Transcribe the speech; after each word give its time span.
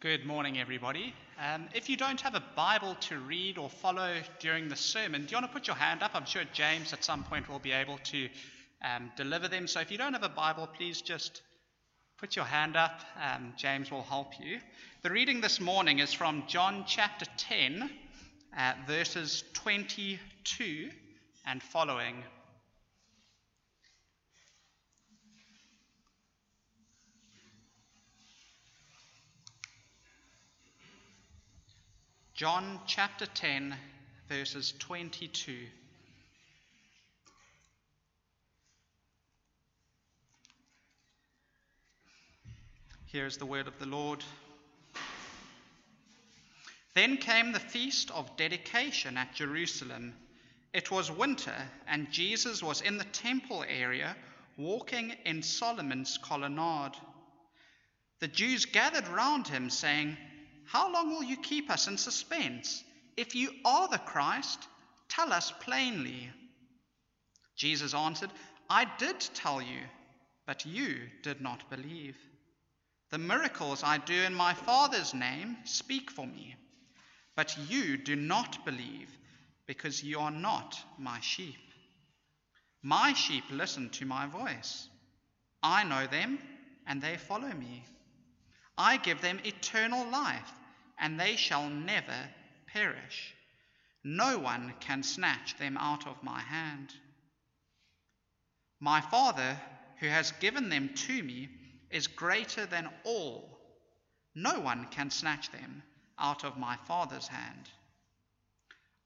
Good 0.00 0.24
morning, 0.24 0.58
everybody. 0.58 1.12
Um, 1.38 1.68
if 1.74 1.90
you 1.90 1.96
don't 1.98 2.22
have 2.22 2.34
a 2.34 2.42
Bible 2.56 2.94
to 3.00 3.18
read 3.18 3.58
or 3.58 3.68
follow 3.68 4.14
during 4.38 4.70
the 4.70 4.74
sermon, 4.74 5.26
do 5.26 5.30
you 5.30 5.36
want 5.36 5.48
to 5.48 5.52
put 5.52 5.66
your 5.66 5.76
hand 5.76 6.02
up? 6.02 6.12
I'm 6.14 6.24
sure 6.24 6.42
James 6.54 6.94
at 6.94 7.04
some 7.04 7.22
point 7.22 7.50
will 7.50 7.58
be 7.58 7.72
able 7.72 7.98
to 8.04 8.30
um, 8.82 9.12
deliver 9.14 9.46
them. 9.46 9.66
So 9.66 9.78
if 9.80 9.90
you 9.90 9.98
don't 9.98 10.14
have 10.14 10.22
a 10.22 10.30
Bible, 10.30 10.66
please 10.74 11.02
just 11.02 11.42
put 12.16 12.34
your 12.34 12.46
hand 12.46 12.76
up. 12.76 13.02
Um, 13.22 13.52
James 13.58 13.90
will 13.90 14.02
help 14.02 14.40
you. 14.40 14.60
The 15.02 15.10
reading 15.10 15.42
this 15.42 15.60
morning 15.60 15.98
is 15.98 16.14
from 16.14 16.44
John 16.46 16.84
chapter 16.86 17.26
10, 17.36 17.90
uh, 18.56 18.72
verses 18.86 19.44
22 19.52 20.88
and 21.44 21.62
following. 21.62 22.24
John 32.40 32.80
chapter 32.86 33.26
10, 33.26 33.76
verses 34.30 34.72
22. 34.78 35.58
Here 43.04 43.26
is 43.26 43.36
the 43.36 43.44
word 43.44 43.68
of 43.68 43.78
the 43.78 43.84
Lord. 43.84 44.24
Then 46.94 47.18
came 47.18 47.52
the 47.52 47.60
feast 47.60 48.10
of 48.10 48.34
dedication 48.38 49.18
at 49.18 49.34
Jerusalem. 49.34 50.14
It 50.72 50.90
was 50.90 51.10
winter, 51.10 51.68
and 51.86 52.10
Jesus 52.10 52.62
was 52.62 52.80
in 52.80 52.96
the 52.96 53.04
temple 53.04 53.66
area, 53.68 54.16
walking 54.56 55.14
in 55.26 55.42
Solomon's 55.42 56.16
colonnade. 56.16 56.96
The 58.20 58.28
Jews 58.28 58.64
gathered 58.64 59.08
round 59.08 59.46
him, 59.46 59.68
saying, 59.68 60.16
how 60.70 60.92
long 60.92 61.10
will 61.10 61.24
you 61.24 61.36
keep 61.36 61.68
us 61.68 61.88
in 61.88 61.98
suspense? 61.98 62.84
If 63.16 63.34
you 63.34 63.50
are 63.64 63.88
the 63.88 63.98
Christ, 63.98 64.68
tell 65.08 65.32
us 65.32 65.52
plainly. 65.58 66.30
Jesus 67.56 67.92
answered, 67.92 68.30
I 68.68 68.86
did 68.98 69.18
tell 69.34 69.60
you, 69.60 69.80
but 70.46 70.64
you 70.64 70.98
did 71.24 71.40
not 71.40 71.68
believe. 71.70 72.16
The 73.10 73.18
miracles 73.18 73.82
I 73.82 73.98
do 73.98 74.14
in 74.14 74.32
my 74.32 74.54
Father's 74.54 75.12
name 75.12 75.56
speak 75.64 76.08
for 76.08 76.24
me, 76.24 76.54
but 77.34 77.58
you 77.68 77.96
do 77.96 78.14
not 78.14 78.64
believe 78.64 79.10
because 79.66 80.04
you 80.04 80.20
are 80.20 80.30
not 80.30 80.78
my 80.98 81.18
sheep. 81.18 81.58
My 82.80 83.12
sheep 83.12 83.42
listen 83.50 83.90
to 83.90 84.06
my 84.06 84.28
voice. 84.28 84.88
I 85.64 85.82
know 85.82 86.06
them, 86.06 86.38
and 86.86 87.02
they 87.02 87.16
follow 87.16 87.52
me. 87.52 87.82
I 88.78 88.98
give 88.98 89.20
them 89.20 89.40
eternal 89.44 90.08
life 90.08 90.52
and 91.00 91.18
they 91.18 91.36
shall 91.36 91.68
never 91.68 92.28
perish. 92.66 93.34
No 94.04 94.38
one 94.38 94.74
can 94.80 95.02
snatch 95.02 95.56
them 95.58 95.76
out 95.76 96.06
of 96.06 96.22
my 96.22 96.40
hand. 96.40 96.92
My 98.78 99.00
Father, 99.00 99.60
who 99.98 100.06
has 100.06 100.32
given 100.32 100.68
them 100.68 100.90
to 100.94 101.22
me, 101.22 101.48
is 101.90 102.06
greater 102.06 102.66
than 102.66 102.88
all. 103.04 103.58
No 104.34 104.60
one 104.60 104.86
can 104.90 105.10
snatch 105.10 105.50
them 105.50 105.82
out 106.18 106.44
of 106.44 106.56
my 106.56 106.76
Father's 106.86 107.28
hand. 107.28 107.68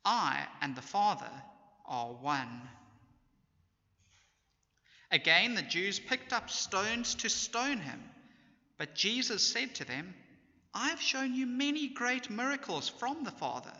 I 0.05 0.47
and 0.61 0.77
the 0.77 0.83
Father 0.83 1.31
are 1.87 2.13
one. 2.13 2.69
Again, 5.11 5.55
the 5.55 5.63
Jews 5.63 5.99
picked 5.99 6.33
up 6.33 6.51
stones 6.51 7.15
to 7.17 7.29
stone 7.29 7.79
him, 7.79 8.03
but 8.79 8.95
Jesus 8.95 9.47
said 9.47 9.75
to 9.77 9.85
them, 9.85 10.15
I 10.75 10.89
have 10.89 11.01
shown 11.01 11.35
you 11.35 11.47
many 11.47 11.89
great 11.89 12.31
miracles 12.31 12.89
from 12.89 13.23
the 13.23 13.31
Father. 13.31 13.73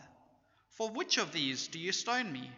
For 0.69 0.89
which 0.89 1.17
of 1.17 1.31
these 1.31 1.67
do 1.67 1.77
you 1.77 1.91
stone 1.91 2.31
me? 2.31 2.49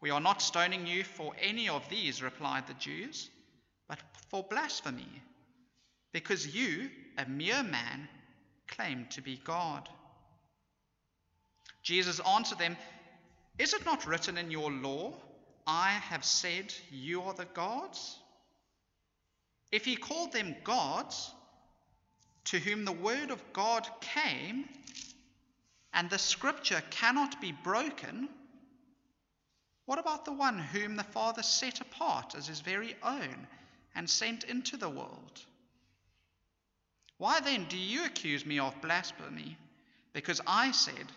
We 0.00 0.10
are 0.10 0.20
not 0.20 0.42
stoning 0.42 0.86
you 0.86 1.04
for 1.04 1.34
any 1.40 1.68
of 1.68 1.88
these, 1.88 2.22
replied 2.22 2.66
the 2.66 2.74
Jews, 2.74 3.30
but 3.88 3.98
for 4.30 4.42
blasphemy, 4.42 5.22
because 6.12 6.54
you, 6.54 6.90
a 7.16 7.26
mere 7.26 7.62
man, 7.62 8.08
claim 8.68 9.06
to 9.10 9.22
be 9.22 9.40
God. 9.44 9.88
Jesus 11.82 12.20
answered 12.20 12.58
them, 12.58 12.76
Is 13.58 13.72
it 13.72 13.84
not 13.86 14.06
written 14.06 14.36
in 14.36 14.50
your 14.50 14.70
law, 14.70 15.14
I 15.66 15.90
have 15.90 16.24
said 16.24 16.72
you 16.90 17.22
are 17.22 17.34
the 17.34 17.44
gods? 17.46 18.18
If 19.72 19.84
he 19.84 19.96
called 19.96 20.32
them 20.32 20.56
gods, 20.64 21.32
to 22.46 22.58
whom 22.58 22.84
the 22.84 22.92
word 22.92 23.30
of 23.30 23.42
God 23.52 23.86
came, 24.00 24.68
and 25.92 26.10
the 26.10 26.18
scripture 26.18 26.82
cannot 26.90 27.40
be 27.40 27.52
broken, 27.52 28.28
what 29.86 30.00
about 30.00 30.24
the 30.24 30.32
one 30.32 30.58
whom 30.58 30.96
the 30.96 31.04
Father 31.04 31.42
set 31.42 31.80
apart 31.80 32.34
as 32.34 32.48
his 32.48 32.60
very 32.60 32.96
own 33.02 33.46
and 33.94 34.10
sent 34.10 34.44
into 34.44 34.76
the 34.76 34.90
world? 34.90 35.40
Why 37.18 37.40
then 37.40 37.66
do 37.68 37.78
you 37.78 38.04
accuse 38.04 38.44
me 38.44 38.58
of 38.58 38.80
blasphemy? 38.82 39.56
Because 40.12 40.40
I 40.46 40.72
said, 40.72 41.12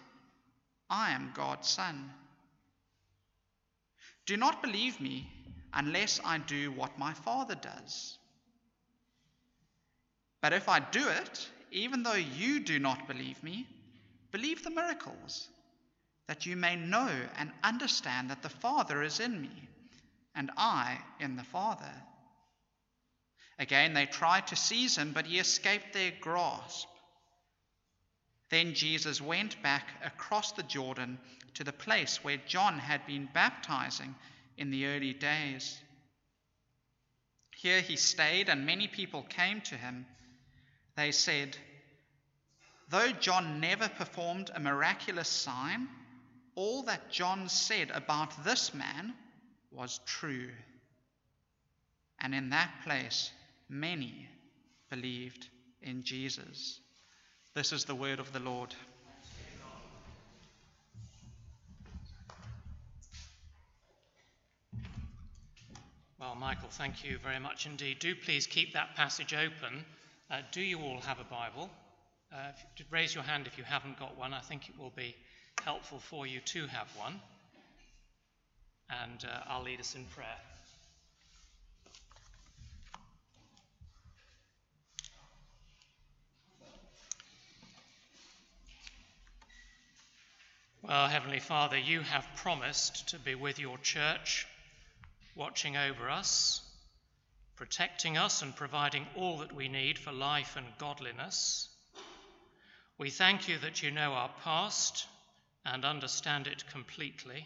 I 0.90 1.12
am 1.12 1.32
God's 1.34 1.68
Son. 1.68 2.12
Do 4.26 4.38
not 4.38 4.62
believe 4.62 5.02
me 5.02 5.28
unless 5.74 6.22
I 6.24 6.38
do 6.38 6.72
what 6.72 7.00
my 7.00 7.14
Father 7.14 7.56
does. 7.56 8.19
But 10.42 10.54
if 10.54 10.70
I 10.70 10.80
do 10.80 11.08
it, 11.08 11.50
even 11.72 12.04
though 12.04 12.14
you 12.14 12.60
do 12.60 12.80
not 12.80 13.08
believe 13.08 13.42
me, 13.44 13.68
believe 14.32 14.64
the 14.64 14.70
miracles, 14.70 15.50
that 16.28 16.46
you 16.46 16.56
may 16.56 16.76
know 16.76 17.12
and 17.38 17.52
understand 17.64 18.30
that 18.30 18.42
the 18.42 18.50
Father 18.50 19.04
is 19.04 19.20
in 19.20 19.42
me, 19.42 19.68
and 20.36 20.52
I 20.56 21.00
in 21.20 21.36
the 21.36 21.44
Father. 21.44 21.92
Again, 23.58 23.94
they 23.94 24.06
tried 24.06 24.48
to 24.48 24.56
seize 24.56 24.98
him, 24.98 25.12
but 25.12 25.26
he 25.26 25.40
escaped 25.40 25.92
their 25.92 26.14
grasp. 26.22 26.88
Then 28.50 28.74
Jesus 28.74 29.22
went 29.22 29.62
back 29.62 29.88
across 30.04 30.54
the 30.54 30.64
Jordan 30.64 31.20
to 31.56 31.64
the 31.64 31.74
place 31.74 32.24
where 32.24 32.38
John 32.48 32.80
had 32.80 33.06
been 33.06 33.28
baptizing 33.34 34.16
in 34.58 34.72
the 34.72 34.86
early 34.86 35.14
days. 35.14 35.78
Here 37.56 37.82
he 37.82 37.98
stayed, 37.98 38.48
and 38.48 38.66
many 38.66 38.88
people 38.88 39.24
came 39.24 39.60
to 39.62 39.76
him 39.76 40.06
they 41.00 41.12
said, 41.14 41.56
Though 42.90 43.12
John 43.12 43.62
never 43.62 43.88
performed 43.88 44.52
a 44.54 44.60
miraculous 44.60 45.30
sign, 45.30 45.88
all 46.56 46.84
that 46.84 47.10
John 47.10 47.48
said 47.48 47.90
about 47.92 48.44
this 48.44 48.74
man 48.74 49.14
was 49.72 50.02
true. 50.06 50.50
And 52.20 52.36
in 52.36 52.50
that 52.50 52.72
place, 52.84 53.32
many 53.70 54.28
believed 54.90 55.48
in 55.82 56.04
Jesus. 56.04 56.82
This 57.54 57.72
is 57.72 57.86
the 57.86 57.96
word 57.96 58.20
of 58.20 58.34
the 58.34 58.40
Lord. 58.40 58.76
Well, 66.20 66.36
Michael, 66.36 66.68
thank 66.70 67.06
you 67.06 67.20
very 67.24 67.40
much 67.40 67.66
indeed. 67.66 68.00
Do 68.00 68.14
please 68.16 68.46
keep 68.46 68.74
that 68.74 68.96
passage 68.98 69.34
open 69.34 69.86
uh, 70.32 70.42
do 70.52 70.62
you 70.62 70.80
all 70.80 71.00
have 71.02 71.20
a 71.20 71.24
Bible? 71.24 71.70
Uh, 72.32 72.52
raise 72.92 73.16
your 73.16 73.24
hand 73.24 73.48
if 73.48 73.58
you 73.58 73.64
haven't 73.64 73.98
got 73.98 74.18
one. 74.18 74.34
I 74.34 74.42
think 74.42 74.70
it 74.70 74.78
will 74.78 74.94
be 74.96 75.16
helpful 75.64 76.00
for 76.00 76.28
you 76.28 76.40
to 76.42 76.68
have 76.68 76.88
one. 76.96 77.20
And 78.90 79.26
uh, 79.26 79.40
I'll 79.48 79.64
lead 79.64 79.80
us 79.80 79.96
in 79.96 80.06
prayer. 80.06 80.28
Well, 90.82 91.08
Heavenly 91.08 91.40
Father, 91.40 91.78
you 91.78 92.02
have 92.02 92.26
promised 92.38 93.10
to 93.10 93.20
be 93.20 93.36
with 93.36 93.60
your 93.60 93.78
church, 93.80 94.48
watching 95.36 95.76
over 95.76 96.10
us, 96.10 96.62
protecting 97.60 98.18
us 98.18 98.42
and 98.42 98.56
providing 98.56 99.06
all 99.18 99.40
that 99.40 99.54
we 99.54 99.68
need 99.68 100.00
for 100.00 100.14
life 100.14 100.56
and 100.56 100.66
godliness. 100.78 101.68
We 102.98 103.10
thank 103.10 103.50
you 103.50 103.58
that 103.58 103.84
you 103.84 103.92
know 103.92 104.14
our 104.14 104.32
past 104.46 105.06
and 105.66 105.84
understand 105.84 106.48
it 106.48 106.64
completely, 106.72 107.46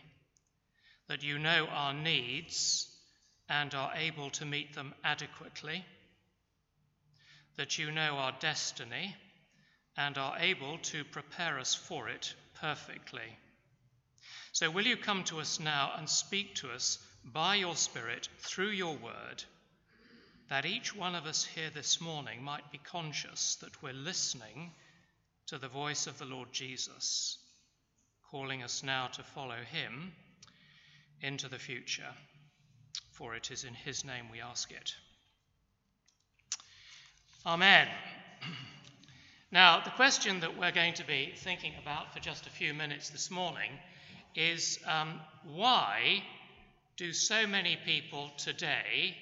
that 1.07 1.23
you 1.23 1.39
know 1.39 1.65
our 1.65 1.95
needs 1.95 2.87
and 3.49 3.73
are 3.73 3.91
able 3.95 4.29
to 4.29 4.45
meet 4.45 4.75
them 4.75 4.93
adequately, 5.03 5.83
that 7.57 7.79
you 7.79 7.89
know 7.89 8.17
our 8.17 8.33
destiny 8.39 9.15
and 9.97 10.15
are 10.19 10.37
able 10.37 10.77
to 10.77 11.03
prepare 11.05 11.57
us 11.57 11.73
for 11.73 12.07
it 12.07 12.35
perfectly. 12.61 13.39
So, 14.51 14.69
will 14.69 14.85
you 14.85 14.95
come 14.95 15.23
to 15.23 15.39
us 15.39 15.59
now 15.59 15.93
and 15.97 16.07
speak 16.07 16.53
to 16.57 16.69
us 16.69 16.99
by 17.25 17.55
your 17.55 17.75
Spirit 17.75 18.29
through 18.37 18.69
your 18.69 18.95
word? 18.95 19.43
That 20.49 20.65
each 20.65 20.95
one 20.95 21.15
of 21.15 21.25
us 21.25 21.43
here 21.43 21.69
this 21.73 22.01
morning 22.01 22.43
might 22.43 22.71
be 22.71 22.77
conscious 22.77 23.55
that 23.61 23.81
we're 23.81 23.93
listening 23.93 24.71
to 25.47 25.57
the 25.57 25.67
voice 25.67 26.07
of 26.07 26.17
the 26.17 26.25
Lord 26.25 26.51
Jesus, 26.51 27.37
calling 28.29 28.63
us 28.63 28.83
now 28.83 29.07
to 29.07 29.23
follow 29.23 29.57
him 29.71 30.11
into 31.21 31.47
the 31.47 31.59
future. 31.59 32.11
For 33.11 33.35
it 33.35 33.51
is 33.51 33.63
in 33.63 33.73
his 33.73 34.03
name 34.03 34.25
we 34.31 34.41
ask 34.41 34.71
it. 34.71 34.93
Amen. 37.45 37.87
Now, 39.51 39.81
the 39.83 39.91
question 39.91 40.39
that 40.39 40.57
we're 40.57 40.71
going 40.71 40.95
to 40.95 41.05
be 41.05 41.31
thinking 41.37 41.73
about 41.79 42.11
for 42.11 42.19
just 42.19 42.47
a 42.47 42.49
few 42.49 42.73
minutes 42.73 43.11
this 43.11 43.29
morning 43.29 43.69
is 44.33 44.79
um, 44.87 45.19
why 45.43 46.23
do 46.97 47.13
so 47.13 47.45
many 47.45 47.77
people 47.85 48.31
today 48.37 49.15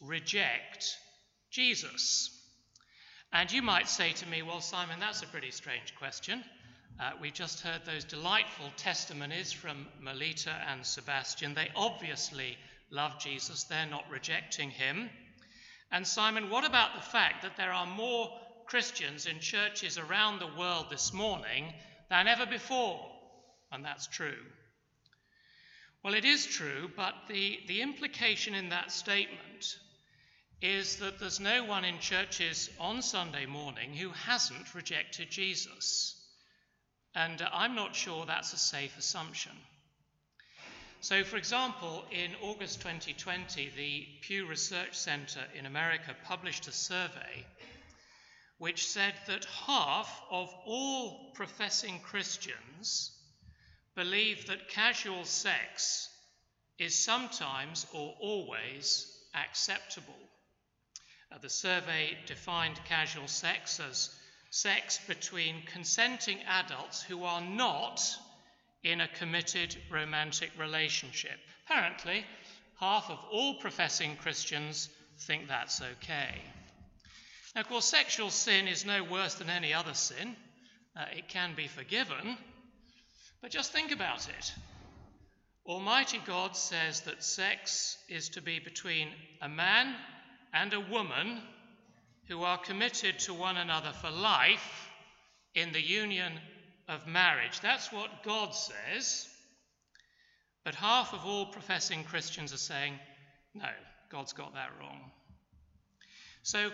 reject 0.00 0.96
Jesus? 1.50 2.36
And 3.32 3.50
you 3.50 3.62
might 3.62 3.88
say 3.88 4.12
to 4.12 4.28
me, 4.28 4.42
well, 4.42 4.60
Simon, 4.60 4.98
that's 4.98 5.22
a 5.22 5.26
pretty 5.26 5.50
strange 5.50 5.94
question. 5.96 6.42
Uh, 6.98 7.12
we 7.20 7.30
just 7.30 7.60
heard 7.60 7.82
those 7.86 8.04
delightful 8.04 8.66
testimonies 8.76 9.52
from 9.52 9.86
Melita 10.00 10.54
and 10.68 10.84
Sebastian. 10.84 11.54
They 11.54 11.70
obviously 11.74 12.58
love 12.90 13.18
Jesus, 13.20 13.64
they're 13.64 13.86
not 13.86 14.04
rejecting 14.10 14.70
him. 14.70 15.08
And 15.92 16.06
Simon, 16.06 16.50
what 16.50 16.64
about 16.64 16.94
the 16.94 17.00
fact 17.02 17.42
that 17.42 17.56
there 17.56 17.72
are 17.72 17.86
more 17.86 18.30
Christians 18.66 19.26
in 19.26 19.40
churches 19.40 19.98
around 19.98 20.38
the 20.38 20.58
world 20.58 20.86
this 20.90 21.12
morning 21.12 21.72
than 22.08 22.28
ever 22.28 22.46
before? 22.46 23.00
And 23.72 23.84
that's 23.84 24.06
true. 24.06 24.38
Well, 26.02 26.14
it 26.14 26.24
is 26.24 26.46
true, 26.46 26.90
but 26.96 27.14
the, 27.28 27.58
the 27.68 27.82
implication 27.82 28.54
in 28.54 28.70
that 28.70 28.90
statement 28.90 29.78
is 30.62 30.96
that 30.96 31.18
there's 31.18 31.40
no 31.40 31.64
one 31.64 31.84
in 31.84 31.98
churches 31.98 32.68
on 32.78 33.00
Sunday 33.02 33.46
morning 33.46 33.94
who 33.94 34.10
hasn't 34.10 34.74
rejected 34.74 35.30
Jesus. 35.30 36.16
And 37.14 37.42
I'm 37.52 37.74
not 37.74 37.96
sure 37.96 38.26
that's 38.26 38.52
a 38.52 38.58
safe 38.58 38.96
assumption. 38.98 39.52
So, 41.00 41.24
for 41.24 41.38
example, 41.38 42.04
in 42.10 42.32
August 42.42 42.82
2020, 42.82 43.70
the 43.74 44.06
Pew 44.20 44.46
Research 44.46 44.94
Center 44.94 45.40
in 45.58 45.64
America 45.64 46.14
published 46.24 46.68
a 46.68 46.72
survey 46.72 47.46
which 48.58 48.86
said 48.86 49.14
that 49.26 49.46
half 49.66 50.22
of 50.30 50.54
all 50.66 51.32
professing 51.32 51.98
Christians 52.00 53.10
believe 53.94 54.46
that 54.46 54.68
casual 54.68 55.24
sex 55.24 56.10
is 56.78 56.94
sometimes 56.94 57.86
or 57.94 58.14
always 58.20 59.10
acceptable. 59.34 60.12
Uh, 61.32 61.38
the 61.38 61.50
survey 61.50 62.16
defined 62.26 62.80
casual 62.84 63.28
sex 63.28 63.80
as 63.80 64.10
sex 64.50 64.98
between 65.06 65.62
consenting 65.66 66.38
adults 66.48 67.02
who 67.02 67.22
are 67.24 67.40
not 67.40 68.02
in 68.82 69.00
a 69.00 69.08
committed 69.08 69.76
romantic 69.90 70.50
relationship. 70.58 71.38
Apparently, 71.66 72.24
half 72.78 73.10
of 73.10 73.18
all 73.30 73.54
professing 73.60 74.16
Christians 74.16 74.88
think 75.18 75.48
that's 75.48 75.80
okay. 75.80 76.34
Now, 77.54 77.60
of 77.60 77.68
course, 77.68 77.84
sexual 77.84 78.30
sin 78.30 78.66
is 78.66 78.84
no 78.84 79.04
worse 79.04 79.34
than 79.34 79.50
any 79.50 79.74
other 79.74 79.94
sin. 79.94 80.34
Uh, 80.96 81.04
it 81.16 81.28
can 81.28 81.54
be 81.54 81.68
forgiven. 81.68 82.36
But 83.42 83.50
just 83.50 83.72
think 83.72 83.92
about 83.92 84.28
it. 84.28 84.52
Almighty 85.66 86.20
God 86.26 86.56
says 86.56 87.02
that 87.02 87.22
sex 87.22 87.96
is 88.08 88.30
to 88.30 88.42
be 88.42 88.58
between 88.58 89.08
a 89.40 89.48
man 89.48 89.94
and 90.52 90.72
a 90.72 90.80
woman 90.80 91.40
who 92.28 92.42
are 92.42 92.58
committed 92.58 93.18
to 93.20 93.34
one 93.34 93.56
another 93.56 93.92
for 93.92 94.10
life 94.10 94.88
in 95.54 95.72
the 95.72 95.82
union 95.82 96.32
of 96.88 97.06
marriage. 97.06 97.60
That's 97.60 97.92
what 97.92 98.22
God 98.24 98.54
says. 98.54 99.28
But 100.64 100.74
half 100.74 101.12
of 101.12 101.24
all 101.24 101.46
professing 101.46 102.04
Christians 102.04 102.52
are 102.52 102.58
saying, 102.58 102.94
no, 103.54 103.68
God's 104.10 104.32
got 104.32 104.54
that 104.54 104.70
wrong. 104.78 105.10
So 106.42 106.70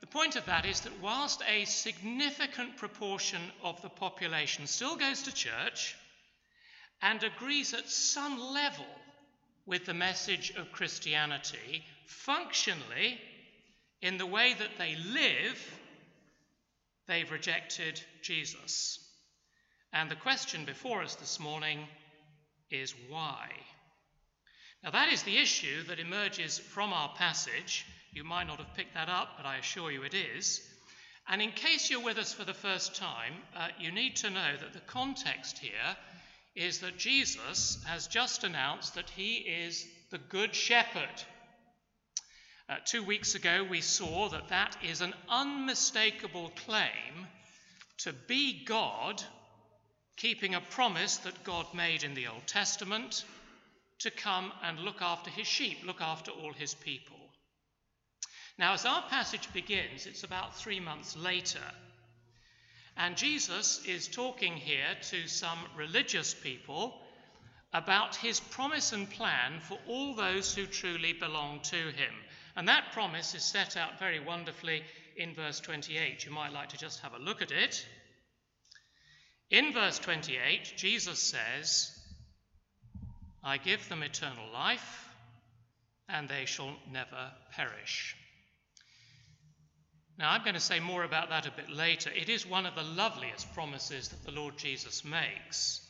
the 0.00 0.06
point 0.06 0.36
of 0.36 0.46
that 0.46 0.64
is 0.64 0.80
that 0.82 1.00
whilst 1.02 1.42
a 1.48 1.64
significant 1.64 2.76
proportion 2.76 3.40
of 3.62 3.80
the 3.82 3.88
population 3.88 4.66
still 4.66 4.96
goes 4.96 5.22
to 5.22 5.34
church 5.34 5.96
and 7.02 7.22
agrees 7.22 7.74
at 7.74 7.88
some 7.88 8.38
level 8.52 8.86
with 9.66 9.84
the 9.84 9.94
message 9.94 10.52
of 10.56 10.72
Christianity, 10.72 11.84
functionally, 12.08 13.20
in 14.00 14.16
the 14.16 14.26
way 14.26 14.54
that 14.58 14.78
they 14.78 14.96
live, 14.96 15.80
they've 17.06 17.30
rejected 17.30 18.00
Jesus. 18.22 18.98
And 19.92 20.10
the 20.10 20.16
question 20.16 20.64
before 20.64 21.02
us 21.02 21.14
this 21.16 21.38
morning 21.38 21.86
is 22.70 22.94
why? 23.08 23.50
Now, 24.82 24.90
that 24.90 25.12
is 25.12 25.22
the 25.22 25.36
issue 25.36 25.82
that 25.84 26.00
emerges 26.00 26.58
from 26.58 26.92
our 26.92 27.14
passage. 27.16 27.84
You 28.12 28.24
might 28.24 28.46
not 28.46 28.58
have 28.58 28.74
picked 28.74 28.94
that 28.94 29.08
up, 29.08 29.36
but 29.36 29.46
I 29.46 29.58
assure 29.58 29.90
you 29.90 30.02
it 30.02 30.14
is. 30.14 30.62
And 31.28 31.42
in 31.42 31.50
case 31.52 31.90
you're 31.90 32.00
with 32.00 32.16
us 32.16 32.32
for 32.32 32.44
the 32.44 32.54
first 32.54 32.96
time, 32.96 33.34
uh, 33.54 33.68
you 33.78 33.92
need 33.92 34.16
to 34.16 34.30
know 34.30 34.56
that 34.58 34.72
the 34.72 34.80
context 34.80 35.58
here 35.58 35.96
is 36.54 36.78
that 36.78 36.96
Jesus 36.96 37.82
has 37.86 38.06
just 38.06 38.44
announced 38.44 38.94
that 38.94 39.10
he 39.10 39.36
is 39.36 39.86
the 40.10 40.18
Good 40.18 40.54
Shepherd. 40.54 41.22
Uh, 42.68 42.76
two 42.84 43.02
weeks 43.02 43.34
ago, 43.34 43.64
we 43.68 43.80
saw 43.80 44.28
that 44.28 44.48
that 44.48 44.76
is 44.84 45.00
an 45.00 45.14
unmistakable 45.28 46.50
claim 46.66 47.26
to 47.96 48.12
be 48.12 48.62
God, 48.64 49.22
keeping 50.16 50.54
a 50.54 50.60
promise 50.60 51.16
that 51.18 51.44
God 51.44 51.66
made 51.72 52.04
in 52.04 52.12
the 52.12 52.26
Old 52.26 52.46
Testament 52.46 53.24
to 54.00 54.10
come 54.10 54.52
and 54.62 54.80
look 54.80 55.00
after 55.00 55.30
his 55.30 55.46
sheep, 55.46 55.78
look 55.86 56.02
after 56.02 56.30
all 56.30 56.52
his 56.52 56.74
people. 56.74 57.16
Now, 58.58 58.74
as 58.74 58.84
our 58.84 59.02
passage 59.08 59.50
begins, 59.54 60.06
it's 60.06 60.24
about 60.24 60.54
three 60.54 60.80
months 60.80 61.16
later, 61.16 61.64
and 62.98 63.16
Jesus 63.16 63.80
is 63.86 64.08
talking 64.08 64.54
here 64.54 64.94
to 65.10 65.26
some 65.26 65.58
religious 65.74 66.34
people 66.34 67.00
about 67.72 68.16
his 68.16 68.40
promise 68.40 68.92
and 68.92 69.08
plan 69.08 69.60
for 69.60 69.78
all 69.88 70.14
those 70.14 70.54
who 70.54 70.66
truly 70.66 71.12
belong 71.12 71.60
to 71.60 71.76
him. 71.76 72.12
And 72.58 72.66
that 72.66 72.90
promise 72.90 73.36
is 73.36 73.44
set 73.44 73.76
out 73.76 74.00
very 74.00 74.18
wonderfully 74.18 74.82
in 75.16 75.32
verse 75.32 75.60
28. 75.60 76.24
You 76.24 76.32
might 76.32 76.52
like 76.52 76.70
to 76.70 76.76
just 76.76 76.98
have 77.02 77.14
a 77.14 77.18
look 77.18 77.40
at 77.40 77.52
it. 77.52 77.86
In 79.48 79.72
verse 79.72 80.00
28, 80.00 80.72
Jesus 80.76 81.20
says, 81.20 81.96
I 83.44 83.58
give 83.58 83.88
them 83.88 84.02
eternal 84.02 84.52
life, 84.52 85.08
and 86.08 86.28
they 86.28 86.46
shall 86.46 86.74
never 86.90 87.30
perish. 87.52 88.16
Now, 90.18 90.32
I'm 90.32 90.42
going 90.42 90.54
to 90.54 90.60
say 90.60 90.80
more 90.80 91.04
about 91.04 91.28
that 91.28 91.46
a 91.46 91.52
bit 91.52 91.70
later. 91.70 92.10
It 92.10 92.28
is 92.28 92.44
one 92.44 92.66
of 92.66 92.74
the 92.74 92.82
loveliest 92.82 93.54
promises 93.54 94.08
that 94.08 94.24
the 94.24 94.32
Lord 94.32 94.58
Jesus 94.58 95.04
makes. 95.04 95.80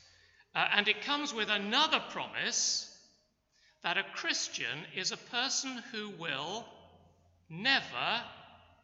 Uh, 0.55 0.67
and 0.75 0.87
it 0.87 1.01
comes 1.01 1.33
with 1.33 1.49
another 1.49 2.03
promise 2.11 2.88
that 3.83 3.99
a 3.99 4.05
Christian 4.15 4.85
is 4.97 5.13
a 5.13 5.17
person 5.17 5.83
who 5.93 6.11
will 6.11 6.65
never 7.49 8.23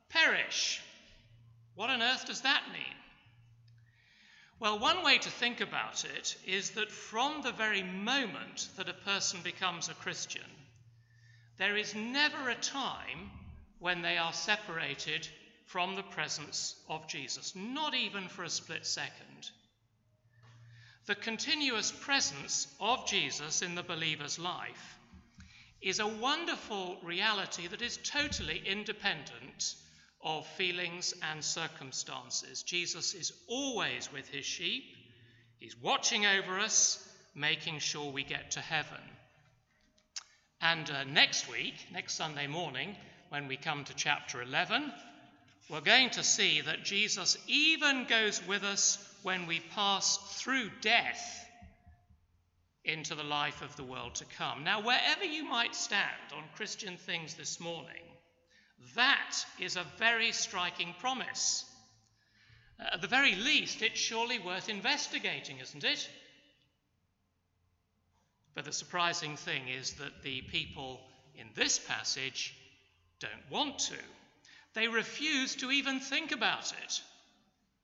perish. 0.09 0.81
What 1.75 1.91
on 1.91 2.03
earth 2.03 2.27
does 2.27 2.43
that 2.43 2.63
mean? 2.73 2.97
Well, 4.61 4.79
one 4.79 5.05
way 5.05 5.19
to 5.19 5.31
think 5.31 5.61
about 5.61 6.05
it 6.05 6.37
is 6.47 6.71
that 6.71 6.91
from 6.91 7.43
the 7.43 7.53
very 7.53 7.83
moment 7.83 8.69
that 8.77 8.89
a 8.89 8.95
person 8.95 9.41
becomes 9.43 9.89
a 9.89 9.95
Christian, 9.95 10.43
there 11.59 11.77
is 11.77 11.95
never 11.95 12.49
a 12.49 12.55
time 12.55 13.31
when 13.79 14.03
they 14.03 14.17
are 14.17 14.33
separated 14.33 15.29
from 15.67 15.97
the 15.97 16.03
presence 16.03 16.77
of 16.89 17.09
Jesus, 17.09 17.55
not 17.57 17.95
even 17.95 18.29
for 18.29 18.45
a 18.45 18.49
split 18.49 18.87
second. 18.87 19.51
The 21.07 21.15
continuous 21.15 21.93
presence 21.93 22.67
of 22.81 23.07
Jesus 23.07 23.61
in 23.61 23.75
the 23.75 23.83
believer's 23.83 24.39
life 24.39 24.99
is 25.83 25.99
a 25.99 26.07
wonderful 26.07 26.97
reality 27.03 27.67
that 27.67 27.83
is 27.83 27.99
totally 27.99 28.63
independent 28.65 29.75
of 30.23 30.47
feelings 30.57 31.13
and 31.31 31.45
circumstances. 31.45 32.63
Jesus 32.63 33.13
is 33.13 33.33
always 33.49 34.11
with 34.15 34.27
his 34.29 34.47
sheep, 34.47 34.85
he's 35.59 35.77
watching 35.77 36.25
over 36.25 36.59
us, 36.59 37.07
making 37.35 37.81
sure 37.81 38.11
we 38.11 38.25
get 38.25 38.53
to 38.53 38.61
heaven. 38.61 39.03
And 40.63 40.91
uh, 40.91 41.05
next 41.05 41.51
week, 41.51 41.75
next 41.93 42.15
Sunday 42.15 42.47
morning, 42.47 42.97
when 43.29 43.47
we 43.47 43.59
come 43.59 43.85
to 43.85 43.95
chapter 43.95 44.41
11, 44.41 44.91
we're 45.69 45.83
going 45.83 46.09
to 46.11 46.23
see 46.23 46.63
that 46.63 46.85
Jesus 46.85 47.37
even 47.47 48.07
goes 48.07 48.41
with 48.47 48.63
us 48.65 48.97
when 49.25 49.47
we 49.47 49.59
pass 49.75 50.19
through 50.39 50.71
death 50.83 51.49
into 52.85 53.15
the 53.15 53.25
life 53.25 53.63
of 53.63 53.75
the 53.77 53.83
world 53.83 54.15
to 54.15 54.25
come. 54.37 54.63
Now, 54.65 54.83
wherever 54.83 55.25
you 55.25 55.45
might 55.45 55.75
stand 55.75 56.33
on 56.37 56.45
Christian 56.55 56.99
things 56.99 57.33
this 57.33 57.59
morning, 57.59 58.03
That 58.95 59.35
is 59.59 59.77
a 59.77 59.87
very 59.99 60.33
striking 60.33 60.95
promise. 61.01 61.65
Uh, 62.79 62.85
at 62.93 63.01
the 63.01 63.09
very 63.09 63.35
least, 63.35 63.83
it's 63.83 63.99
surely 63.99 64.39
worth 64.39 64.69
investigating, 64.69 65.59
isn't 65.59 65.85
it? 65.85 66.09
But 68.55 68.67
the 68.67 68.73
surprising 68.73 69.37
thing 69.37 69.69
is 69.69 69.95
that 69.95 70.23
the 70.23 70.43
people 70.43 71.01
in 71.35 71.49
this 71.55 71.79
passage 71.79 72.55
don't 73.21 73.51
want 73.51 73.79
to. 73.79 73.97
They 74.75 74.89
refuse 74.89 75.57
to 75.57 75.71
even 75.71 76.01
think 76.01 76.31
about 76.31 76.73
it. 76.85 77.01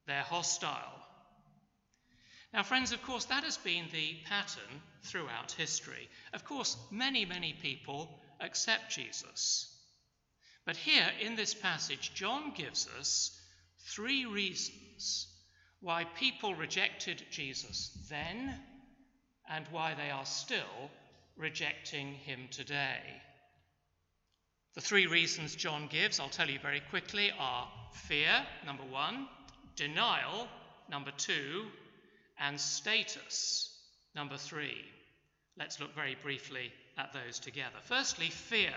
They're 0.07 0.23
hostile. 0.23 1.00
Now, 2.53 2.65
friends, 2.65 2.93
of 2.93 3.03
course, 3.03 3.27
that 3.27 3.45
has 3.45 3.59
been 3.59 3.87
the 3.93 4.17
pattern 4.29 4.83
throughout 5.05 5.53
history. 5.53 6.09
Of 6.33 6.45
course, 6.45 6.77
many, 6.91 7.25
many 7.25 7.53
people 7.53 8.21
accept 8.41 8.95
Jesus. 8.95 9.69
But 10.65 10.77
here 10.77 11.07
in 11.21 11.37
this 11.37 11.55
passage, 11.55 12.13
John 12.15 12.53
gives 12.55 12.89
us 12.99 13.39
three 13.79 14.27
reasons 14.27 15.29
why 15.81 16.05
people 16.05 16.55
rejected 16.55 17.23
Jesus 17.31 17.91
then 18.11 18.55
and 19.49 19.67
why 19.71 19.95
they 19.95 20.11
are 20.11 20.27
still 20.27 20.91
rejecting 21.37 22.15
him 22.15 22.49
today. 22.51 23.01
The 24.75 24.81
three 24.81 25.07
reasons 25.07 25.57
John 25.57 25.89
gives, 25.89 26.21
I'll 26.21 26.29
tell 26.29 26.51
you 26.51 26.59
very 26.59 26.81
quickly, 26.91 27.33
are 27.39 27.69
fear, 27.93 28.45
number 28.67 28.85
one, 28.85 29.27
denial, 29.77 30.47
number 30.89 31.11
two, 31.17 31.67
and 32.41 32.59
status, 32.59 33.71
number 34.15 34.37
three. 34.37 34.85
Let's 35.59 35.79
look 35.79 35.95
very 35.95 36.17
briefly 36.23 36.73
at 36.97 37.13
those 37.13 37.39
together. 37.39 37.77
Firstly, 37.85 38.31
fear. 38.31 38.75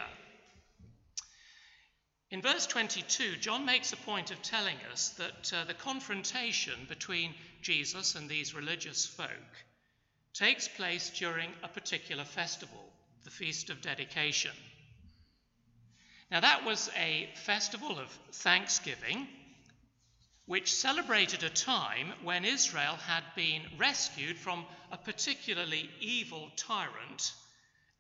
In 2.30 2.42
verse 2.42 2.66
22, 2.68 3.38
John 3.38 3.66
makes 3.66 3.94
a 3.94 3.98
point 3.98 4.32
of 4.32 4.42
telling 4.42 4.78
us 4.92 5.10
that 5.10 5.54
uh, 5.54 5.64
the 5.66 5.74
confrontation 5.74 6.74
between 6.90 7.34
Jesus 7.62 8.16
and 8.16 8.28
these 8.28 8.56
religious 8.56 9.06
folk 9.06 9.30
takes 10.34 10.68
place 10.68 11.12
during 11.12 11.50
a 11.62 11.68
particular 11.68 12.24
festival, 12.24 12.84
the 13.24 13.30
Feast 13.30 13.70
of 13.70 13.82
Dedication. 13.82 14.52
Now, 16.32 16.40
that 16.40 16.66
was 16.66 16.90
a 16.98 17.30
festival 17.46 18.00
of 18.00 18.10
thanksgiving 18.32 19.28
which 20.46 20.74
celebrated 20.74 21.44
a 21.44 21.50
time 21.50 22.12
when 22.22 22.44
Israel 22.44 22.96
had 22.96 23.24
been 23.36 23.62
rescued 23.78 24.38
from 24.38 24.66
a 24.92 24.98
particularly 24.98 25.90
evil 26.02 26.52
tyrant, 26.58 27.34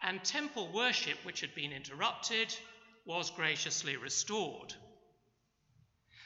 and 0.01 0.23
temple 0.23 0.69
worship, 0.73 1.17
which 1.23 1.39
had 1.39 1.55
been 1.55 1.71
interrupted, 1.71 2.53
was 3.05 3.29
graciously 3.31 3.95
restored. 3.95 4.73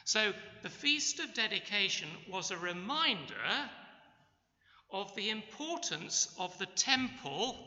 So, 0.05 0.33
the 0.63 0.69
Feast 0.69 1.19
of 1.19 1.33
Dedication 1.33 2.09
was 2.29 2.49
a 2.49 2.57
reminder 2.57 3.69
of 4.89 5.15
the 5.15 5.29
importance 5.29 6.33
of 6.39 6.57
the 6.57 6.65
temple 6.65 7.57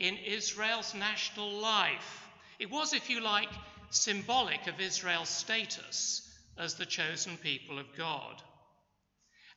in 0.00 0.16
Israel's 0.16 0.94
national 0.94 1.52
life. 1.60 2.26
It 2.58 2.70
was, 2.70 2.92
if 2.92 3.10
you 3.10 3.20
like, 3.20 3.50
symbolic 3.90 4.66
of 4.66 4.80
Israel's 4.80 5.28
status 5.28 6.25
as 6.58 6.74
the 6.74 6.86
chosen 6.86 7.36
people 7.36 7.78
of 7.78 7.86
God. 7.96 8.42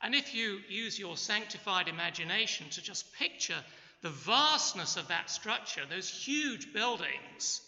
And 0.01 0.15
if 0.15 0.33
you 0.33 0.59
use 0.69 0.97
your 0.97 1.17
sanctified 1.17 1.87
imagination 1.87 2.69
to 2.71 2.81
just 2.81 3.13
picture 3.13 3.63
the 4.01 4.09
vastness 4.09 4.95
of 4.95 5.09
that 5.09 5.29
structure, 5.29 5.81
those 5.89 6.09
huge 6.09 6.73
buildings, 6.73 7.61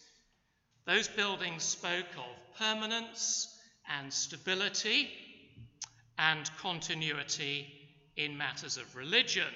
those 0.85 1.07
buildings 1.07 1.63
spoke 1.63 2.05
of 2.17 2.57
permanence 2.57 3.53
and 3.89 4.11
stability 4.13 5.09
and 6.17 6.50
continuity 6.57 7.67
in 8.15 8.38
matters 8.38 8.77
of 8.77 8.95
religion. 8.95 9.53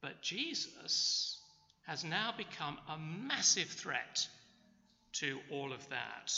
But 0.00 0.22
Jesus 0.22 1.38
has 1.86 2.04
now 2.04 2.32
become 2.36 2.78
a 2.88 2.98
massive 2.98 3.68
threat 3.68 4.26
to 5.12 5.38
all 5.50 5.72
of 5.72 5.86
that. 5.90 6.32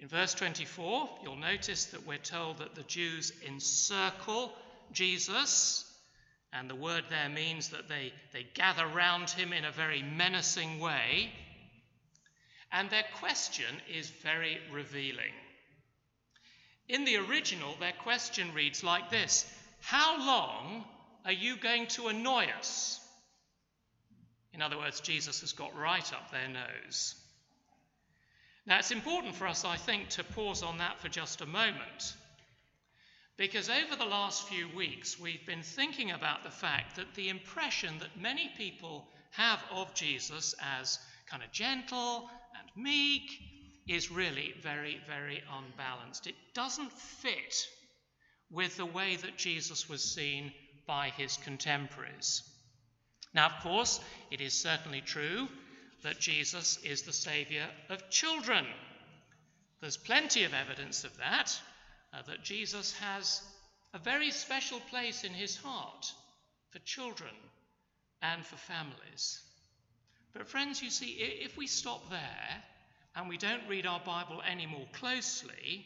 In 0.00 0.08
verse 0.08 0.32
24, 0.32 1.10
you'll 1.22 1.36
notice 1.36 1.86
that 1.86 2.06
we're 2.06 2.16
told 2.16 2.58
that 2.58 2.74
the 2.74 2.82
Jews 2.84 3.34
encircle 3.46 4.50
Jesus, 4.92 5.84
and 6.54 6.70
the 6.70 6.74
word 6.74 7.04
there 7.10 7.28
means 7.28 7.68
that 7.68 7.86
they, 7.86 8.14
they 8.32 8.46
gather 8.54 8.86
round 8.86 9.28
him 9.28 9.52
in 9.52 9.66
a 9.66 9.70
very 9.70 10.02
menacing 10.02 10.80
way. 10.80 11.30
And 12.72 12.88
their 12.88 13.04
question 13.16 13.66
is 13.94 14.08
very 14.08 14.58
revealing. 14.72 15.34
In 16.88 17.04
the 17.04 17.18
original, 17.18 17.74
their 17.78 17.92
question 17.92 18.54
reads 18.54 18.82
like 18.82 19.10
this 19.10 19.44
How 19.82 20.18
long 20.18 20.84
are 21.26 21.32
you 21.32 21.58
going 21.58 21.88
to 21.88 22.08
annoy 22.08 22.46
us? 22.58 22.98
In 24.54 24.62
other 24.62 24.78
words, 24.78 25.00
Jesus 25.00 25.42
has 25.42 25.52
got 25.52 25.76
right 25.76 26.12
up 26.14 26.30
their 26.30 26.48
nose. 26.48 27.19
Now, 28.66 28.78
it's 28.78 28.90
important 28.90 29.34
for 29.34 29.46
us, 29.46 29.64
I 29.64 29.76
think, 29.76 30.10
to 30.10 30.24
pause 30.24 30.62
on 30.62 30.78
that 30.78 31.00
for 31.00 31.08
just 31.08 31.40
a 31.40 31.46
moment. 31.46 32.14
Because 33.36 33.70
over 33.70 33.96
the 33.96 34.04
last 34.04 34.48
few 34.48 34.68
weeks, 34.76 35.18
we've 35.18 35.46
been 35.46 35.62
thinking 35.62 36.10
about 36.10 36.44
the 36.44 36.50
fact 36.50 36.96
that 36.96 37.14
the 37.14 37.30
impression 37.30 37.98
that 38.00 38.20
many 38.20 38.50
people 38.56 39.08
have 39.30 39.62
of 39.70 39.94
Jesus 39.94 40.54
as 40.78 40.98
kind 41.26 41.42
of 41.42 41.50
gentle 41.50 42.28
and 42.58 42.84
meek 42.84 43.30
is 43.88 44.10
really 44.10 44.52
very, 44.62 45.00
very 45.06 45.42
unbalanced. 45.52 46.26
It 46.26 46.34
doesn't 46.54 46.92
fit 46.92 47.66
with 48.50 48.76
the 48.76 48.86
way 48.86 49.16
that 49.16 49.38
Jesus 49.38 49.88
was 49.88 50.02
seen 50.02 50.52
by 50.86 51.08
his 51.16 51.36
contemporaries. 51.38 52.42
Now, 53.32 53.46
of 53.46 53.62
course, 53.62 54.00
it 54.30 54.40
is 54.40 54.52
certainly 54.52 55.00
true 55.00 55.48
that 56.02 56.18
Jesus 56.18 56.78
is 56.84 57.02
the 57.02 57.12
Saviour 57.12 57.66
of 57.88 58.10
children. 58.10 58.66
There's 59.80 59.96
plenty 59.96 60.44
of 60.44 60.54
evidence 60.54 61.04
of 61.04 61.16
that, 61.18 61.58
uh, 62.12 62.22
that 62.26 62.42
Jesus 62.42 62.92
has 62.94 63.42
a 63.94 63.98
very 63.98 64.30
special 64.30 64.80
place 64.90 65.24
in 65.24 65.32
his 65.32 65.56
heart 65.56 66.12
for 66.70 66.78
children 66.80 67.34
and 68.22 68.44
for 68.44 68.56
families. 68.56 69.42
But, 70.32 70.48
friends, 70.48 70.82
you 70.82 70.90
see, 70.90 71.12
if 71.42 71.56
we 71.56 71.66
stop 71.66 72.08
there 72.10 72.62
and 73.16 73.28
we 73.28 73.36
don't 73.36 73.68
read 73.68 73.86
our 73.86 74.00
Bible 74.00 74.42
any 74.48 74.66
more 74.66 74.86
closely, 74.92 75.84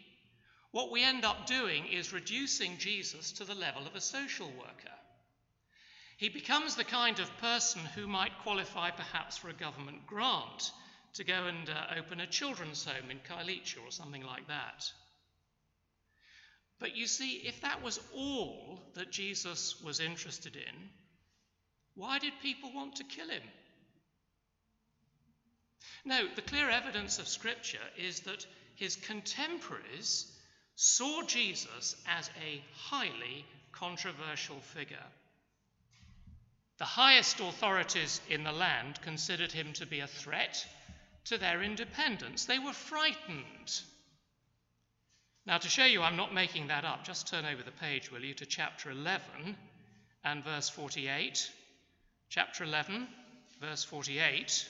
what 0.73 0.91
we 0.91 1.03
end 1.03 1.25
up 1.25 1.47
doing 1.47 1.87
is 1.87 2.13
reducing 2.13 2.77
Jesus 2.79 3.33
to 3.33 3.45
the 3.45 3.55
level 3.55 3.87
of 3.87 3.95
a 3.95 4.01
social 4.01 4.49
worker. 4.59 4.99
He 6.25 6.31
becomes 6.31 6.75
the 6.75 6.85
kind 6.85 7.21
of 7.21 7.37
person 7.37 7.83
who 7.95 8.07
might 8.07 8.39
qualify 8.39 8.91
perhaps 8.91 9.37
for 9.37 9.51
a 9.51 9.53
government 9.53 10.07
grant 10.07 10.73
to 11.17 11.23
go 11.23 11.45
and 11.49 11.69
uh, 11.69 11.99
open 11.99 12.19
a 12.19 12.27
children's 12.27 12.83
home 12.83 13.11
in 13.11 13.19
Kailicha 13.19 13.77
or 13.87 13.91
something 13.91 14.25
like 14.25 14.49
that. 14.49 14.91
But 16.79 16.97
you 16.97 17.07
see, 17.09 17.43
if 17.45 17.61
that 17.61 17.83
was 17.83 18.01
all 18.15 18.81
that 18.95 19.11
Jesus 19.13 19.79
was 19.83 20.01
interested 20.01 20.57
in, 20.57 20.89
why 21.95 22.19
did 22.19 22.33
people 22.41 22.73
want 22.73 22.97
to 22.97 23.05
kill 23.05 23.29
him? 23.29 23.43
No, 26.07 26.27
the 26.35 26.41
clear 26.41 26.71
evidence 26.71 27.19
of 27.19 27.29
Scripture 27.29 27.87
is 27.99 28.21
that 28.21 28.47
his 28.77 28.97
contemporaries 28.97 30.33
saw 30.75 31.23
Jesus 31.27 31.95
as 32.09 32.31
a 32.43 32.65
highly 32.73 33.45
controversial 33.73 34.61
figure. 34.61 35.05
The 36.79 36.85
highest 36.85 37.41
authorities 37.41 38.21
in 38.29 38.45
the 38.45 38.53
land 38.53 39.01
considered 39.03 39.53
him 39.53 39.73
to 39.75 39.87
be 39.87 40.01
a 40.01 40.07
threat 40.07 40.67
to 41.25 41.39
their 41.39 41.63
independence. 41.63 42.45
They 42.45 42.59
were 42.59 42.73
frightened. 42.73 43.81
Now, 45.47 45.59
to 45.59 45.69
show 45.69 45.85
you 45.85 46.03
I'm 46.03 46.17
not 46.17 46.35
making 46.35 46.69
that 46.69 46.85
up, 46.85 47.05
just 47.05 47.29
turn 47.29 47.45
over 47.45 47.63
the 47.63 47.71
page, 47.71 48.11
will 48.11 48.25
you, 48.25 48.35
to 48.35 48.47
chapter 48.47 48.91
11 48.91 49.57
and 50.25 50.43
verse 50.43 50.69
48. 50.69 51.51
Chapter 52.31 52.65
11, 52.65 53.07
verse 53.61 53.85
48 53.85 54.69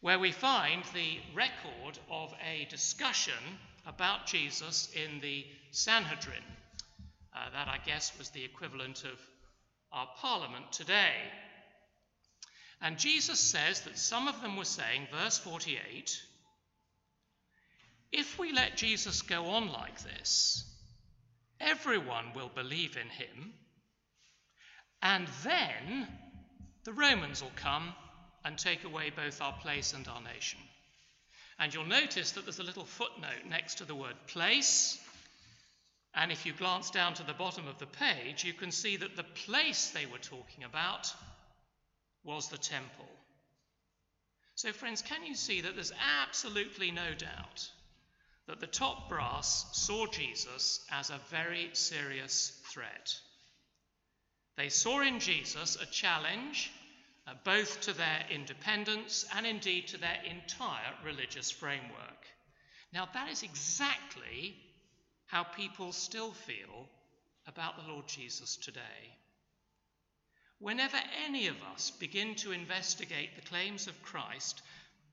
where 0.00 0.18
we 0.18 0.32
find 0.32 0.82
the 0.94 1.18
record 1.34 1.98
of 2.10 2.32
a 2.42 2.66
discussion 2.70 3.58
about 3.86 4.26
Jesus 4.26 4.90
in 4.94 5.20
the 5.20 5.44
Sanhedrin. 5.72 6.42
Uh, 7.34 7.50
that, 7.52 7.68
I 7.68 7.78
guess, 7.84 8.16
was 8.18 8.30
the 8.30 8.44
equivalent 8.44 9.04
of 9.04 9.20
our 9.92 10.08
parliament 10.18 10.72
today. 10.72 11.14
And 12.80 12.98
Jesus 12.98 13.38
says 13.38 13.82
that 13.82 13.98
some 13.98 14.28
of 14.28 14.40
them 14.40 14.56
were 14.56 14.64
saying, 14.64 15.08
verse 15.12 15.38
48, 15.38 16.18
if 18.12 18.38
we 18.38 18.52
let 18.52 18.76
Jesus 18.76 19.22
go 19.22 19.46
on 19.46 19.70
like 19.72 20.00
this, 20.02 20.64
everyone 21.60 22.32
will 22.34 22.50
believe 22.54 22.96
in 22.96 23.08
him, 23.08 23.52
and 25.02 25.28
then 25.44 26.08
the 26.84 26.92
Romans 26.92 27.42
will 27.42 27.52
come 27.56 27.92
and 28.44 28.56
take 28.56 28.84
away 28.84 29.10
both 29.14 29.40
our 29.42 29.52
place 29.60 29.92
and 29.92 30.08
our 30.08 30.22
nation. 30.22 30.58
And 31.58 31.74
you'll 31.74 31.84
notice 31.84 32.32
that 32.32 32.44
there's 32.44 32.58
a 32.58 32.64
little 32.64 32.86
footnote 32.86 33.44
next 33.48 33.76
to 33.76 33.84
the 33.84 33.94
word 33.94 34.14
place. 34.26 34.98
And 36.14 36.32
if 36.32 36.44
you 36.44 36.52
glance 36.52 36.90
down 36.90 37.14
to 37.14 37.22
the 37.22 37.32
bottom 37.32 37.68
of 37.68 37.78
the 37.78 37.86
page, 37.86 38.44
you 38.44 38.52
can 38.52 38.72
see 38.72 38.96
that 38.96 39.16
the 39.16 39.22
place 39.22 39.90
they 39.90 40.06
were 40.06 40.18
talking 40.18 40.64
about 40.64 41.12
was 42.24 42.48
the 42.48 42.58
temple. 42.58 43.08
So, 44.56 44.72
friends, 44.72 45.02
can 45.02 45.24
you 45.24 45.34
see 45.34 45.60
that 45.62 45.74
there's 45.74 45.92
absolutely 46.22 46.90
no 46.90 47.14
doubt 47.14 47.70
that 48.46 48.60
the 48.60 48.66
top 48.66 49.08
brass 49.08 49.66
saw 49.72 50.06
Jesus 50.06 50.84
as 50.90 51.10
a 51.10 51.20
very 51.30 51.70
serious 51.72 52.60
threat? 52.72 53.14
They 54.56 54.68
saw 54.68 55.00
in 55.00 55.20
Jesus 55.20 55.76
a 55.80 55.86
challenge 55.86 56.70
uh, 57.26 57.34
both 57.44 57.80
to 57.82 57.92
their 57.92 58.24
independence 58.30 59.24
and 59.34 59.46
indeed 59.46 59.88
to 59.88 59.98
their 59.98 60.18
entire 60.28 60.92
religious 61.04 61.50
framework. 61.50 62.26
Now, 62.92 63.08
that 63.14 63.30
is 63.30 63.42
exactly 63.42 64.56
how 65.30 65.44
people 65.44 65.92
still 65.92 66.32
feel 66.32 66.88
about 67.46 67.76
the 67.76 67.92
Lord 67.92 68.06
Jesus 68.08 68.56
today. 68.56 69.14
Whenever 70.58 70.98
any 71.24 71.46
of 71.46 71.56
us 71.72 71.92
begin 71.92 72.34
to 72.36 72.52
investigate 72.52 73.36
the 73.36 73.48
claims 73.48 73.86
of 73.86 74.02
Christ 74.02 74.60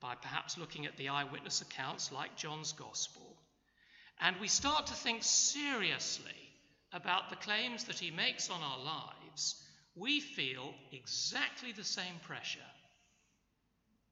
by 0.00 0.14
perhaps 0.16 0.58
looking 0.58 0.86
at 0.86 0.96
the 0.96 1.08
eyewitness 1.08 1.62
accounts 1.62 2.10
like 2.10 2.36
John's 2.36 2.72
Gospel, 2.72 3.36
and 4.20 4.36
we 4.40 4.48
start 4.48 4.88
to 4.88 4.94
think 4.94 5.22
seriously 5.22 6.32
about 6.92 7.30
the 7.30 7.36
claims 7.36 7.84
that 7.84 7.98
he 7.98 8.10
makes 8.10 8.50
on 8.50 8.60
our 8.60 8.78
lives, 8.78 9.62
we 9.94 10.20
feel 10.20 10.74
exactly 10.92 11.72
the 11.72 11.84
same 11.84 12.14
pressure. 12.24 12.58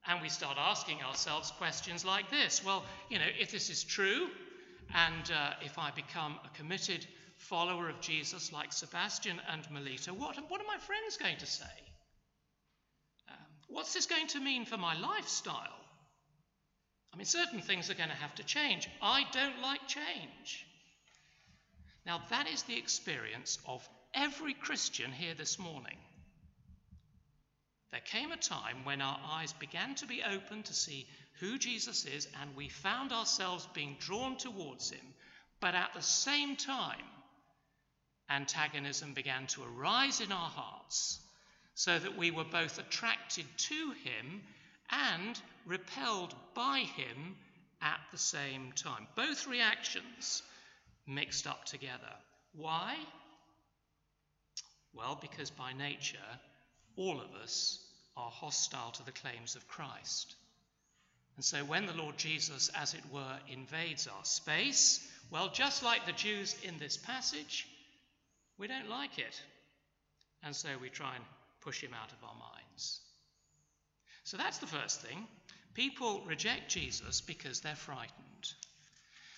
And 0.06 0.22
we 0.22 0.28
start 0.28 0.56
asking 0.56 1.02
ourselves 1.02 1.50
questions 1.52 2.04
like 2.04 2.30
this 2.30 2.64
Well, 2.64 2.84
you 3.10 3.18
know, 3.18 3.26
if 3.40 3.50
this 3.50 3.70
is 3.70 3.82
true, 3.82 4.28
and 4.94 5.30
uh, 5.30 5.50
if 5.62 5.78
I 5.78 5.90
become 5.90 6.38
a 6.44 6.56
committed 6.56 7.06
follower 7.36 7.88
of 7.88 8.00
Jesus 8.00 8.52
like 8.52 8.72
Sebastian 8.72 9.40
and 9.50 9.68
Melita, 9.70 10.14
what, 10.14 10.36
what 10.48 10.60
are 10.60 10.66
my 10.66 10.78
friends 10.78 11.16
going 11.16 11.38
to 11.38 11.46
say? 11.46 11.64
Um, 13.28 13.36
what's 13.68 13.94
this 13.94 14.06
going 14.06 14.26
to 14.28 14.40
mean 14.40 14.64
for 14.64 14.76
my 14.76 14.98
lifestyle? 14.98 15.80
I 17.12 17.16
mean, 17.16 17.26
certain 17.26 17.60
things 17.60 17.90
are 17.90 17.94
going 17.94 18.10
to 18.10 18.16
have 18.16 18.34
to 18.36 18.44
change. 18.44 18.88
I 19.00 19.24
don't 19.32 19.62
like 19.62 19.86
change. 19.88 20.66
Now, 22.04 22.20
that 22.30 22.48
is 22.48 22.62
the 22.64 22.78
experience 22.78 23.58
of 23.66 23.86
every 24.14 24.54
Christian 24.54 25.10
here 25.12 25.34
this 25.34 25.58
morning. 25.58 25.96
There 27.90 28.00
came 28.00 28.32
a 28.32 28.36
time 28.36 28.84
when 28.84 29.00
our 29.00 29.18
eyes 29.30 29.52
began 29.54 29.94
to 29.96 30.06
be 30.06 30.22
open 30.22 30.62
to 30.64 30.74
see 30.74 31.06
who 31.40 31.58
Jesus 31.58 32.04
is, 32.04 32.28
and 32.40 32.56
we 32.56 32.68
found 32.68 33.12
ourselves 33.12 33.68
being 33.74 33.96
drawn 33.98 34.36
towards 34.36 34.90
him. 34.90 35.14
But 35.60 35.74
at 35.74 35.94
the 35.94 36.02
same 36.02 36.56
time, 36.56 37.04
antagonism 38.28 39.14
began 39.14 39.46
to 39.48 39.62
arise 39.64 40.20
in 40.20 40.32
our 40.32 40.50
hearts, 40.50 41.20
so 41.74 41.98
that 41.98 42.16
we 42.16 42.30
were 42.30 42.44
both 42.44 42.78
attracted 42.78 43.46
to 43.56 43.92
him 44.02 44.42
and 44.90 45.40
repelled 45.66 46.34
by 46.54 46.80
him 46.80 47.36
at 47.82 48.00
the 48.12 48.18
same 48.18 48.72
time. 48.72 49.06
Both 49.14 49.46
reactions 49.46 50.42
mixed 51.06 51.46
up 51.46 51.64
together. 51.64 52.12
Why? 52.54 52.96
Well, 54.94 55.18
because 55.20 55.50
by 55.50 55.74
nature, 55.74 56.18
all 56.96 57.20
of 57.20 57.34
us 57.42 57.78
are 58.16 58.30
hostile 58.30 58.92
to 58.92 59.04
the 59.04 59.12
claims 59.12 59.56
of 59.56 59.68
Christ. 59.68 60.34
And 61.36 61.44
so 61.44 61.58
when 61.58 61.86
the 61.86 61.92
Lord 61.92 62.16
Jesus, 62.16 62.70
as 62.74 62.94
it 62.94 63.02
were, 63.12 63.38
invades 63.48 64.06
our 64.06 64.24
space, 64.24 65.06
well, 65.30 65.50
just 65.52 65.82
like 65.82 66.06
the 66.06 66.12
Jews 66.12 66.56
in 66.62 66.78
this 66.78 66.96
passage, 66.96 67.66
we 68.58 68.66
don't 68.66 68.88
like 68.88 69.18
it. 69.18 69.42
And 70.42 70.56
so 70.56 70.68
we 70.80 70.88
try 70.88 71.14
and 71.14 71.24
push 71.60 71.82
him 71.82 71.92
out 71.92 72.10
of 72.10 72.24
our 72.24 72.34
minds. 72.34 73.00
So 74.24 74.36
that's 74.36 74.58
the 74.58 74.66
first 74.66 75.02
thing. 75.02 75.26
People 75.74 76.22
reject 76.26 76.70
Jesus 76.70 77.20
because 77.20 77.60
they're 77.60 77.76
frightened. 77.76 78.12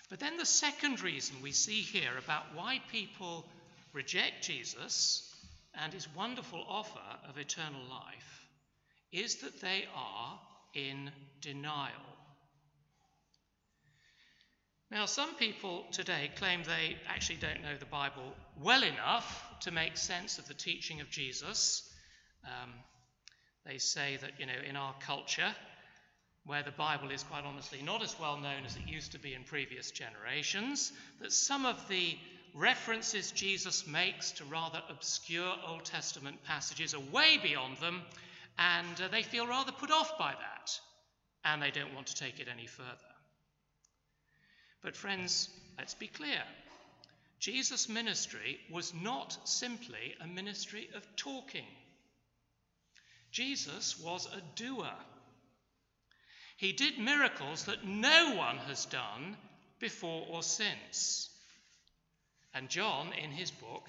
But 0.09 0.19
then 0.19 0.37
the 0.37 0.45
second 0.45 1.01
reason 1.01 1.35
we 1.41 1.51
see 1.51 1.81
here 1.81 2.17
about 2.17 2.55
why 2.55 2.81
people 2.91 3.45
reject 3.93 4.43
Jesus 4.43 5.31
and 5.73 5.93
his 5.93 6.07
wonderful 6.15 6.63
offer 6.67 6.99
of 7.27 7.37
eternal 7.37 7.81
life 7.89 8.45
is 9.11 9.37
that 9.37 9.59
they 9.61 9.85
are 9.95 10.39
in 10.73 11.11
denial. 11.41 11.93
Now, 14.91 15.05
some 15.05 15.35
people 15.35 15.85
today 15.91 16.31
claim 16.35 16.63
they 16.63 16.97
actually 17.07 17.37
don't 17.37 17.61
know 17.61 17.77
the 17.79 17.85
Bible 17.85 18.33
well 18.59 18.81
enough 18.81 19.43
to 19.61 19.71
make 19.71 19.97
sense 19.97 20.39
of 20.39 20.47
the 20.47 20.53
teaching 20.55 20.99
of 20.99 21.09
Jesus. 21.11 21.87
Um, 22.43 22.73
they 23.65 23.77
say 23.77 24.17
that, 24.21 24.31
you 24.39 24.47
know, 24.47 24.53
in 24.67 24.75
our 24.75 24.95
culture, 24.99 25.53
where 26.45 26.63
the 26.63 26.71
Bible 26.71 27.11
is 27.11 27.21
quite 27.21 27.43
honestly 27.43 27.83
not 27.83 28.01
as 28.01 28.19
well 28.19 28.37
known 28.37 28.65
as 28.65 28.75
it 28.75 28.87
used 28.87 29.11
to 29.11 29.19
be 29.19 29.35
in 29.35 29.43
previous 29.43 29.91
generations, 29.91 30.91
that 31.21 31.31
some 31.31 31.67
of 31.67 31.87
the 31.87 32.17
references 32.55 33.31
Jesus 33.31 33.85
makes 33.85 34.31
to 34.31 34.45
rather 34.45 34.81
obscure 34.89 35.53
Old 35.67 35.85
Testament 35.85 36.43
passages 36.43 36.95
are 36.95 37.11
way 37.11 37.37
beyond 37.37 37.77
them, 37.77 38.01
and 38.59 39.01
uh, 39.01 39.07
they 39.07 39.23
feel 39.23 39.47
rather 39.47 39.71
put 39.71 39.89
off 39.89 40.17
by 40.19 40.33
that, 40.33 40.79
and 41.45 41.61
they 41.61 41.71
don't 41.71 41.95
want 41.95 42.07
to 42.07 42.15
take 42.15 42.39
it 42.39 42.49
any 42.51 42.67
further. 42.67 42.89
But, 44.83 44.97
friends, 44.97 45.49
let's 45.77 45.93
be 45.93 46.07
clear. 46.07 46.43
Jesus' 47.39 47.87
ministry 47.87 48.59
was 48.69 48.93
not 48.93 49.37
simply 49.45 50.13
a 50.21 50.27
ministry 50.27 50.89
of 50.93 51.15
talking. 51.15 51.65
Jesus 53.31 53.97
was 53.97 54.25
a 54.27 54.41
doer. 54.55 54.91
He 56.57 56.73
did 56.73 56.99
miracles 56.99 57.63
that 57.65 57.85
no 57.85 58.35
one 58.35 58.57
has 58.57 58.85
done 58.85 59.37
before 59.79 60.25
or 60.29 60.43
since. 60.43 61.29
And 62.53 62.67
John, 62.67 63.13
in 63.13 63.31
his 63.31 63.51
book, 63.51 63.87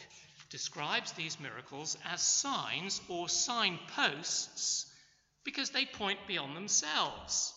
describes 0.50 1.12
these 1.12 1.40
miracles 1.40 1.96
as 2.04 2.20
signs 2.20 3.00
or 3.08 3.28
signposts 3.28 4.86
because 5.44 5.70
they 5.70 5.86
point 5.86 6.18
beyond 6.26 6.56
themselves. 6.56 7.54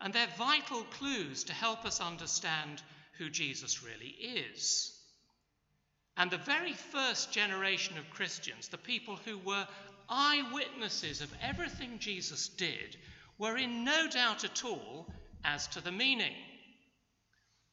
And 0.00 0.12
they're 0.12 0.28
vital 0.38 0.84
clues 0.84 1.44
to 1.44 1.52
help 1.52 1.84
us 1.84 2.00
understand 2.00 2.82
who 3.18 3.28
Jesus 3.28 3.82
really 3.82 4.08
is. 4.08 4.92
And 6.16 6.30
the 6.30 6.38
very 6.38 6.72
first 6.72 7.32
generation 7.32 7.98
of 7.98 8.10
Christians, 8.10 8.68
the 8.68 8.78
people 8.78 9.16
who 9.24 9.38
were 9.38 9.66
eyewitnesses 10.08 11.20
of 11.20 11.32
everything 11.42 11.98
Jesus 11.98 12.48
did, 12.48 12.96
were 13.38 13.56
in 13.56 13.84
no 13.84 14.08
doubt 14.08 14.44
at 14.44 14.64
all 14.64 15.06
as 15.44 15.66
to 15.68 15.80
the 15.80 15.92
meaning. 15.92 16.34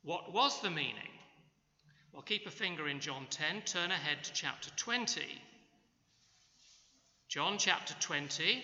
What 0.03 0.33
was 0.33 0.59
the 0.61 0.71
meaning? 0.71 1.10
Well, 2.13 2.21
keep 2.23 2.45
a 2.45 2.51
finger 2.51 2.89
in 2.89 2.99
John 2.99 3.25
10, 3.29 3.61
turn 3.61 3.89
ahead 3.89 4.23
to 4.25 4.33
chapter 4.33 4.69
20. 4.75 5.21
John 7.29 7.57
chapter 7.57 7.93
20, 8.01 8.61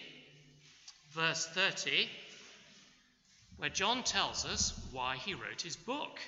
verse 1.12 1.46
30, 1.48 2.10
where 3.56 3.70
John 3.70 4.04
tells 4.04 4.46
us 4.46 4.74
why 4.92 5.16
he 5.16 5.34
wrote 5.34 5.62
his 5.62 5.78
book. 5.78 6.20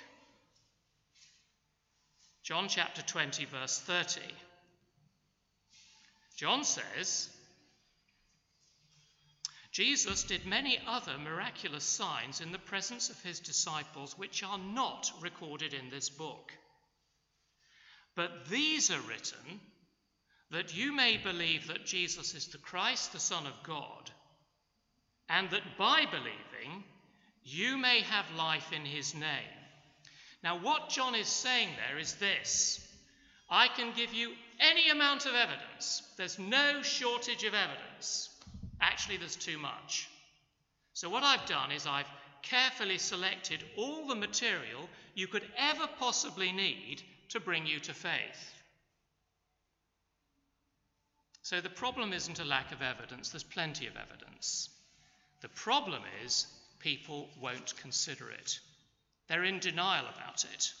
John 2.42 2.68
chapter 2.68 3.02
20, 3.02 3.44
verse 3.44 3.78
30. 3.80 4.20
John 6.36 6.64
says, 6.64 7.28
Jesus 9.72 10.22
did 10.22 10.46
many 10.46 10.80
other 10.86 11.18
miraculous 11.18 11.84
signs 11.84 12.40
in 12.40 12.50
the 12.50 12.58
presence 12.58 13.10
of 13.10 13.22
his 13.22 13.40
disciples, 13.40 14.16
which 14.16 14.42
are 14.42 14.58
not 14.58 15.12
recorded 15.20 15.74
in 15.74 15.90
this 15.90 16.08
book. 16.08 16.50
But 18.16 18.48
these 18.48 18.90
are 18.90 19.00
written 19.00 19.60
that 20.50 20.76
you 20.76 20.92
may 20.92 21.16
believe 21.16 21.68
that 21.68 21.86
Jesus 21.86 22.34
is 22.34 22.48
the 22.48 22.58
Christ, 22.58 23.12
the 23.12 23.20
Son 23.20 23.46
of 23.46 23.62
God, 23.62 24.10
and 25.28 25.48
that 25.50 25.78
by 25.78 26.06
believing 26.06 26.84
you 27.44 27.78
may 27.78 28.00
have 28.00 28.26
life 28.36 28.72
in 28.72 28.84
his 28.84 29.14
name. 29.14 29.60
Now, 30.42 30.58
what 30.58 30.88
John 30.88 31.14
is 31.14 31.28
saying 31.28 31.68
there 31.88 31.98
is 31.98 32.14
this 32.14 32.86
I 33.48 33.68
can 33.68 33.92
give 33.96 34.12
you 34.12 34.32
any 34.60 34.90
amount 34.90 35.26
of 35.26 35.34
evidence, 35.34 36.02
there's 36.16 36.38
no 36.38 36.82
shortage 36.82 37.44
of 37.44 37.54
evidence. 37.54 38.28
Actually, 38.80 39.18
there's 39.18 39.36
too 39.36 39.58
much. 39.58 40.08
So, 40.94 41.08
what 41.10 41.22
I've 41.22 41.46
done 41.46 41.70
is 41.72 41.86
I've 41.86 42.10
carefully 42.42 42.98
selected 42.98 43.62
all 43.76 44.06
the 44.06 44.14
material 44.14 44.88
you 45.14 45.26
could 45.26 45.44
ever 45.56 45.86
possibly 45.98 46.52
need 46.52 47.02
to 47.30 47.40
bring 47.40 47.66
you 47.66 47.78
to 47.80 47.94
faith. 47.94 48.54
So, 51.42 51.60
the 51.60 51.70
problem 51.70 52.12
isn't 52.12 52.38
a 52.38 52.44
lack 52.44 52.70
of 52.72 52.82
evidence, 52.82 53.30
there's 53.30 53.42
plenty 53.42 53.86
of 53.86 53.96
evidence. 53.96 54.68
The 55.40 55.48
problem 55.48 56.02
is 56.24 56.46
people 56.80 57.28
won't 57.40 57.74
consider 57.80 58.30
it. 58.30 58.60
They're 59.28 59.44
in 59.44 59.58
denial 59.58 60.06
about 60.14 60.44
it. 60.52 60.72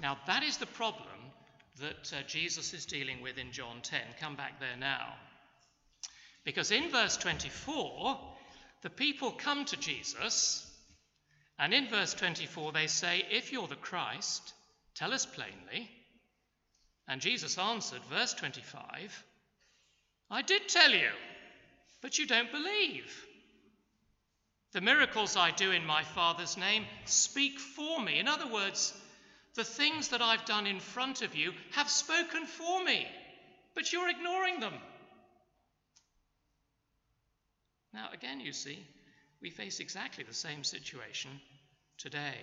Now, 0.00 0.18
that 0.26 0.42
is 0.42 0.58
the 0.58 0.66
problem 0.66 1.32
that 1.80 2.12
uh, 2.12 2.22
Jesus 2.26 2.74
is 2.74 2.86
dealing 2.86 3.22
with 3.22 3.38
in 3.38 3.52
John 3.52 3.80
10. 3.82 4.00
Come 4.20 4.36
back 4.36 4.58
there 4.60 4.76
now. 4.78 5.14
Because 6.44 6.70
in 6.70 6.90
verse 6.90 7.16
24, 7.16 8.18
the 8.82 8.90
people 8.90 9.30
come 9.32 9.64
to 9.66 9.76
Jesus, 9.76 10.66
and 11.58 11.74
in 11.74 11.88
verse 11.88 12.14
24 12.14 12.72
they 12.72 12.86
say, 12.86 13.24
If 13.30 13.52
you're 13.52 13.68
the 13.68 13.76
Christ, 13.76 14.54
tell 14.98 15.14
us 15.14 15.24
plainly. 15.24 15.88
And 17.06 17.20
Jesus 17.20 17.56
answered, 17.56 18.02
verse 18.10 18.34
25, 18.34 19.24
I 20.30 20.42
did 20.42 20.68
tell 20.68 20.90
you, 20.90 21.08
but 22.02 22.18
you 22.18 22.26
don't 22.26 22.52
believe. 22.52 23.24
The 24.72 24.80
miracles 24.82 25.36
I 25.36 25.52
do 25.52 25.70
in 25.70 25.86
my 25.86 26.02
Father's 26.02 26.58
name 26.58 26.84
speak 27.06 27.58
for 27.58 28.00
me. 28.00 28.18
In 28.18 28.28
other 28.28 28.52
words, 28.52 28.92
the 29.54 29.64
things 29.64 30.08
that 30.08 30.20
I've 30.20 30.44
done 30.44 30.66
in 30.66 30.80
front 30.80 31.22
of 31.22 31.34
you 31.34 31.52
have 31.72 31.88
spoken 31.88 32.44
for 32.44 32.84
me, 32.84 33.06
but 33.74 33.92
you're 33.92 34.10
ignoring 34.10 34.60
them. 34.60 34.74
Now, 37.94 38.08
again, 38.12 38.40
you 38.40 38.52
see, 38.52 38.78
we 39.40 39.50
face 39.50 39.80
exactly 39.80 40.24
the 40.24 40.34
same 40.34 40.62
situation 40.62 41.30
today. 41.96 42.36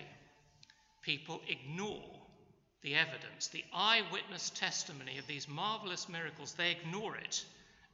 People 1.02 1.40
ignore 1.48 2.25
the 2.82 2.94
evidence, 2.94 3.48
the 3.48 3.64
eyewitness 3.72 4.50
testimony 4.50 5.18
of 5.18 5.26
these 5.26 5.48
marvelous 5.48 6.08
miracles. 6.08 6.52
They 6.52 6.72
ignore 6.72 7.16
it 7.16 7.44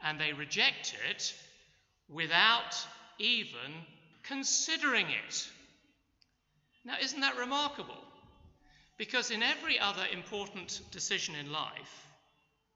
and 0.03 0.21
they 0.21 0.33
reject 0.33 0.95
it 1.11 1.35
without 2.09 2.77
even 3.19 3.73
considering 4.23 5.07
it. 5.09 5.49
Now, 6.85 6.97
isn't 7.01 7.21
that 7.21 7.37
remarkable? 7.37 8.05
Because 8.99 9.31
in 9.31 9.43
every 9.43 9.79
other 9.79 10.05
important 10.13 10.81
decision 10.91 11.35
in 11.35 11.53
life, 11.53 12.07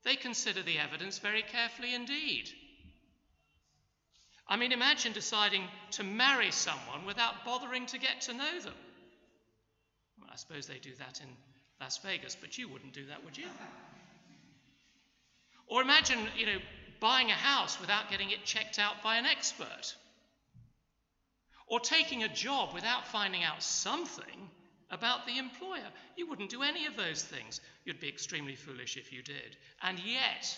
they 0.05 0.17
consider 0.17 0.63
the 0.63 0.79
evidence 0.79 1.19
very 1.19 1.43
carefully 1.43 1.95
indeed. 1.95 2.49
I 4.49 4.57
mean, 4.57 4.71
imagine 4.71 5.13
deciding 5.13 5.63
to 5.93 6.05
marry 6.05 6.53
someone 6.53 7.05
without 7.05 7.45
bothering 7.45 7.87
to 7.87 7.99
get 7.99 8.21
to 8.23 8.33
know 8.33 8.61
them. 8.61 8.75
Well, 10.21 10.31
I 10.33 10.37
suppose 10.37 10.67
they 10.67 10.79
do 10.79 10.95
that 10.99 11.21
in 11.21 11.29
Las 11.81 11.99
Vegas, 11.99 12.37
but 12.41 12.57
you 12.57 12.69
wouldn't 12.69 12.95
do 12.95 13.07
that, 13.07 13.25
would 13.25 13.37
you? 13.37 13.47
Or 15.69 15.83
imagine, 15.83 16.19
you 16.37 16.47
know, 16.47 16.59
buying 17.01 17.31
a 17.31 17.35
house 17.35 17.81
without 17.81 18.11
getting 18.11 18.31
it 18.31 18.45
checked 18.45 18.79
out 18.79 19.03
by 19.03 19.17
an 19.17 19.27
expert. 19.27 19.95
Or 21.67 21.81
taking 21.81 22.23
a 22.23 22.29
job 22.29 22.73
without 22.73 23.09
finding 23.09 23.43
out 23.43 23.63
something 23.63 24.51
about 24.91 25.27
the 25.27 25.39
employer. 25.39 25.89
You 26.17 26.29
wouldn't 26.29 26.51
do 26.51 26.63
any 26.63 26.87
of 26.87 26.97
those 26.97 27.23
things. 27.23 27.61
You'd 27.85 28.01
be 28.01 28.09
extremely 28.09 28.55
foolish 28.55 28.97
if 28.97 29.13
you 29.13 29.23
did. 29.23 29.57
And 29.83 29.99
yet, 29.99 30.57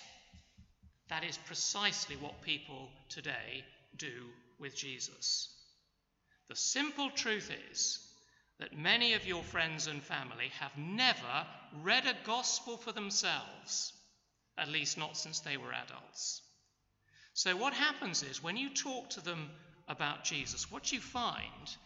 that 1.09 1.25
is 1.25 1.39
precisely 1.39 2.17
what 2.17 2.43
people 2.43 2.91
today 3.09 3.65
do 3.97 4.29
with 4.59 4.77
Jesus. 4.77 5.49
The 6.49 6.57
simple 6.57 7.11
truth 7.11 7.51
is 7.71 7.99
that 8.59 8.77
many 8.77 9.15
of 9.15 9.27
your 9.27 9.43
friends 9.43 9.87
and 9.87 10.03
family 10.03 10.51
have 10.59 10.77
never 10.77 11.47
read 11.83 12.07
a 12.07 12.27
gospel 12.27 12.77
for 12.77 12.93
themselves, 12.93 13.93
at 14.57 14.69
least 14.69 14.99
not 14.99 15.17
since 15.17 15.41
they 15.41 15.57
were 15.57 15.73
adults. 15.73 16.43
So, 17.35 17.57
what 17.57 17.73
happens 17.73 18.25
is 18.25 18.43
when 18.43 18.57
you 18.57 18.75
talk 18.75 19.11
to 19.11 19.21
them 19.21 19.51
about 19.87 20.25
Jesus, 20.25 20.71
what 20.73 20.93
you 20.93 21.01
find 21.01 21.77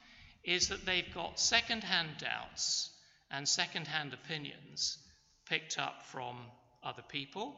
is 0.44 0.68
that 0.68 0.86
they've 0.86 1.14
got 1.14 1.38
second 1.38 1.84
hand 1.84 2.10
doubts 2.18 2.90
and 3.30 3.46
second 3.46 3.86
hand 3.86 4.14
opinions 4.14 4.98
picked 5.46 5.78
up 5.78 6.06
from 6.06 6.38
other 6.82 7.02
people 7.02 7.54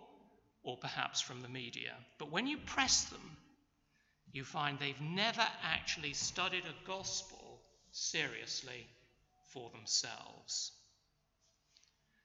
or 0.64 0.76
perhaps 0.76 1.20
from 1.20 1.40
the 1.40 1.48
media. 1.48 1.92
But 2.18 2.32
when 2.32 2.46
you 2.46 2.58
press 2.58 3.04
them, 3.04 3.36
you 4.32 4.44
find 4.44 4.78
they've 4.78 5.00
never 5.00 5.46
actually 5.62 6.14
studied 6.14 6.64
a 6.64 6.86
gospel 6.86 7.60
seriously 7.92 8.86
for 9.54 9.70
themselves. 9.70 10.72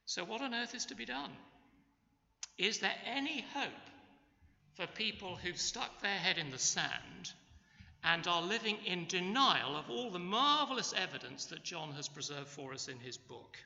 So, 0.06 0.26
what 0.26 0.42
on 0.42 0.54
earth 0.54 0.76
is 0.76 0.88
to 0.88 0.96
be 0.96 1.06
done? 1.06 1.32
Is 2.58 2.80
there 2.80 2.96
any 3.06 3.46
hope 3.54 3.70
for 4.74 4.88
people 4.88 5.36
who've 5.36 5.60
stuck 5.60 6.02
their 6.02 6.18
head 6.18 6.38
in 6.38 6.52
the 6.52 6.60
sand 6.60 7.32
and 8.04 8.28
are 8.28 8.42
living 8.42 8.78
in 8.86 9.06
denial 9.08 9.76
of 9.76 9.90
all 9.90 10.10
the 10.10 10.20
marvelous 10.20 10.94
evidence 10.96 11.46
that 11.46 11.64
John 11.64 11.92
has 11.94 12.08
preserved 12.08 12.48
for 12.48 12.74
us 12.74 12.88
in 12.88 13.00
his 13.00 13.18
book. 13.18 13.58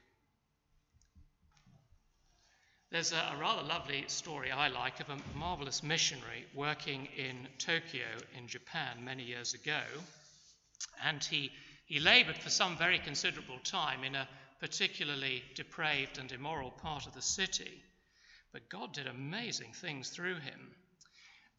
There's 2.92 3.12
a, 3.12 3.34
a, 3.36 3.38
rather 3.40 3.64
lovely 3.64 4.04
story 4.08 4.52
I 4.52 4.68
like 4.68 5.00
of 5.00 5.10
a 5.10 5.18
marvelous 5.38 5.82
missionary 5.82 6.46
working 6.54 7.08
in 7.18 7.48
Tokyo 7.58 8.06
in 8.38 8.48
Japan 8.48 9.04
many 9.04 9.24
years 9.24 9.54
ago. 9.54 9.82
And 11.04 11.24
he, 11.24 11.52
he 11.94 12.00
labored 12.00 12.38
for 12.38 12.50
some 12.50 12.76
very 12.76 12.98
considerable 12.98 13.60
time 13.64 14.04
in 14.04 14.16
a 14.16 14.28
particularly 14.60 15.44
depraved 15.54 16.18
and 16.18 16.32
immoral 16.32 16.72
part 16.72 17.06
of 17.06 17.14
the 17.14 17.22
city. 17.22 17.84
But 18.52 18.68
God 18.68 18.96
did 18.96 19.06
amazing 19.06 19.74
things 19.74 20.10
through 20.10 20.40
him. 20.40 20.72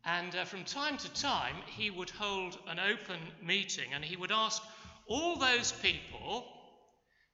And 0.05 0.35
uh, 0.35 0.45
from 0.45 0.65
time 0.65 0.97
to 0.97 1.13
time, 1.13 1.55
he 1.77 1.89
would 1.89 2.11
hold 2.11 2.59
an 2.67 2.81
open 2.81 3.21
meeting 3.45 3.95
and 3.95 4.05
he 4.05 4.17
would 4.17 4.33
ask 4.33 4.61
all 5.07 5.37
those 5.37 5.71
people 5.71 6.45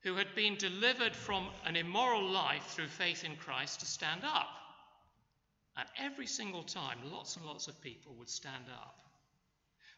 who 0.02 0.16
had 0.16 0.34
been 0.34 0.56
delivered 0.56 1.16
from 1.16 1.48
an 1.64 1.76
immoral 1.76 2.28
life 2.28 2.66
through 2.66 2.88
faith 2.88 3.24
in 3.24 3.34
Christ 3.36 3.80
to 3.80 3.86
stand 3.86 4.24
up. 4.24 4.50
And 5.78 5.88
every 5.98 6.26
single 6.26 6.64
time, 6.64 6.98
lots 7.10 7.36
and 7.36 7.46
lots 7.46 7.66
of 7.66 7.80
people 7.80 8.14
would 8.18 8.28
stand 8.28 8.66
up. 8.70 8.98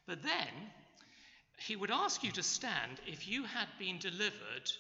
But 0.07 0.23
then, 0.23 0.71
he 1.67 1.77
would 1.77 1.91
ask 1.91 2.25
you 2.25 2.33
to 2.33 2.43
stand 2.43 3.01
if 3.07 3.29
you 3.29 3.45
had 3.45 3.69
been 3.79 3.99
delivered 3.99 4.71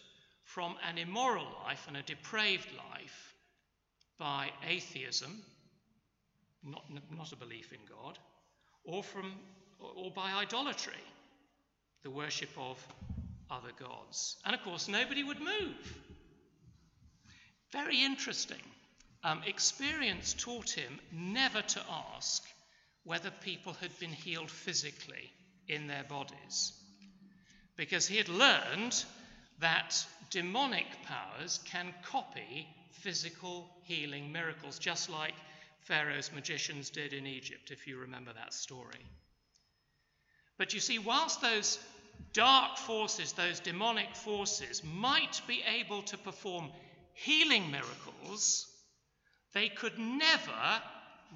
from 0.44 0.74
an 0.88 0.98
immoral 0.98 1.46
life 1.64 1.84
and 1.86 1.96
a 1.96 2.02
depraved 2.02 2.68
life 2.92 3.34
by 4.18 4.50
atheism, 4.68 5.42
not, 6.64 6.84
not 7.16 7.32
a 7.32 7.36
belief 7.36 7.72
in 7.72 7.78
God, 7.88 8.18
or, 8.84 9.02
from, 9.02 9.34
or 9.78 10.10
by 10.10 10.32
idolatry, 10.32 10.92
the 12.02 12.10
worship 12.10 12.50
of 12.56 12.84
other 13.50 13.72
gods. 13.78 14.36
And 14.44 14.54
of 14.54 14.62
course, 14.62 14.88
nobody 14.88 15.22
would 15.22 15.40
move. 15.40 15.98
Very 17.70 18.02
interesting. 18.02 18.62
Um, 19.24 19.42
experience 19.46 20.34
taught 20.36 20.70
him 20.70 20.98
never 21.12 21.62
to 21.62 21.80
ask 22.16 22.42
whether 23.04 23.30
people 23.30 23.74
had 23.74 23.96
been 24.00 24.12
healed 24.12 24.50
physically 24.50 25.30
in 25.72 25.86
their 25.86 26.04
bodies, 26.04 26.72
because 27.76 28.06
he 28.06 28.16
had 28.16 28.28
learned 28.28 29.04
that 29.60 30.06
demonic 30.30 30.86
powers 31.04 31.60
can 31.64 31.92
copy 32.04 32.66
physical 32.92 33.68
healing 33.84 34.32
miracles, 34.32 34.78
just 34.78 35.10
like 35.10 35.34
Pharaoh's 35.82 36.30
magicians 36.32 36.90
did 36.90 37.12
in 37.12 37.26
Egypt, 37.26 37.70
if 37.70 37.86
you 37.86 37.98
remember 37.98 38.32
that 38.32 38.54
story. 38.54 39.04
But 40.58 40.74
you 40.74 40.80
see, 40.80 40.98
whilst 40.98 41.40
those 41.40 41.78
dark 42.32 42.78
forces, 42.78 43.32
those 43.32 43.60
demonic 43.60 44.14
forces, 44.14 44.82
might 44.84 45.40
be 45.46 45.62
able 45.80 46.02
to 46.02 46.18
perform 46.18 46.70
healing 47.14 47.70
miracles, 47.70 48.66
they 49.54 49.68
could 49.68 49.98
never 49.98 50.82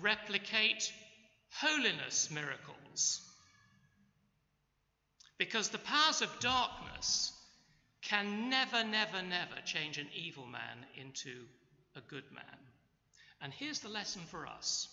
replicate 0.01 0.93
holiness 1.51 2.31
miracles. 2.31 3.26
Because 5.39 5.69
the 5.69 5.79
powers 5.79 6.23
of 6.23 6.41
darkness 6.41 7.33
can 8.03 8.49
never, 8.49 8.85
never, 8.85 9.23
never 9.23 9.61
change 9.65 9.99
an 9.99 10.09
evil 10.15 10.47
man 10.47 10.87
into 10.95 11.45
a 11.95 12.01
good 12.01 12.25
man. 12.33 12.45
And 13.41 13.53
here's 13.53 13.81
the 13.81 13.89
lesson 13.89 14.23
for 14.31 14.47
us 14.47 14.89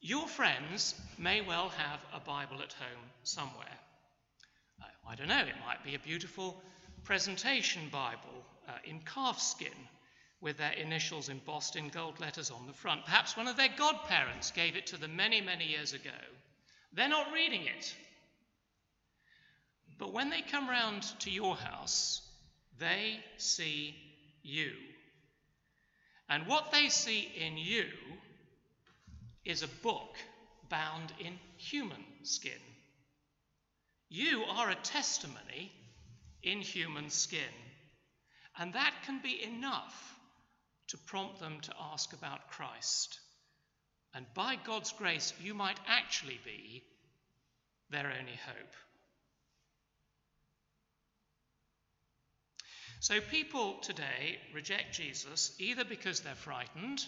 your 0.00 0.28
friends 0.28 0.94
may 1.16 1.40
well 1.40 1.70
have 1.70 2.04
a 2.12 2.20
Bible 2.20 2.60
at 2.60 2.74
home 2.74 3.04
somewhere. 3.22 3.78
I 5.08 5.14
don't 5.14 5.28
know, 5.28 5.38
it 5.38 5.54
might 5.66 5.82
be 5.82 5.94
a 5.94 5.98
beautiful 5.98 6.62
presentation 7.04 7.88
Bible 7.90 8.44
uh, 8.68 8.72
in 8.84 9.00
calfskin 9.00 9.72
with 10.42 10.58
their 10.58 10.72
initials 10.72 11.30
embossed 11.30 11.76
in 11.76 11.88
gold 11.88 12.20
letters 12.20 12.50
on 12.50 12.66
the 12.66 12.72
front. 12.74 13.04
Perhaps 13.06 13.36
one 13.36 13.48
of 13.48 13.56
their 13.56 13.70
godparents 13.78 14.50
gave 14.50 14.76
it 14.76 14.86
to 14.88 14.98
them 14.98 15.16
many, 15.16 15.40
many 15.40 15.66
years 15.66 15.94
ago. 15.94 16.10
They're 16.92 17.08
not 17.08 17.32
reading 17.32 17.62
it. 17.62 17.94
But 19.98 20.12
when 20.12 20.30
they 20.30 20.42
come 20.42 20.68
round 20.68 21.02
to 21.20 21.30
your 21.30 21.56
house, 21.56 22.22
they 22.78 23.20
see 23.36 23.94
you. 24.42 24.72
And 26.28 26.46
what 26.46 26.72
they 26.72 26.88
see 26.88 27.30
in 27.38 27.56
you 27.56 27.86
is 29.44 29.62
a 29.62 29.68
book 29.82 30.16
bound 30.68 31.12
in 31.18 31.38
human 31.56 32.04
skin. 32.22 32.52
You 34.08 34.44
are 34.44 34.70
a 34.70 34.74
testimony 34.76 35.72
in 36.42 36.60
human 36.60 37.10
skin. 37.10 37.40
And 38.58 38.72
that 38.74 38.94
can 39.04 39.20
be 39.22 39.42
enough 39.42 40.14
to 40.88 40.98
prompt 40.98 41.40
them 41.40 41.60
to 41.62 41.74
ask 41.92 42.12
about 42.12 42.50
Christ. 42.50 43.18
And 44.14 44.26
by 44.34 44.56
God's 44.56 44.92
grace, 44.92 45.32
you 45.42 45.54
might 45.54 45.78
actually 45.86 46.38
be 46.44 46.84
their 47.90 48.06
only 48.06 48.38
hope. 48.46 48.74
So 53.04 53.20
people 53.20 53.74
today 53.82 54.38
reject 54.54 54.94
Jesus 54.94 55.54
either 55.58 55.84
because 55.84 56.20
they're 56.20 56.34
frightened 56.34 57.04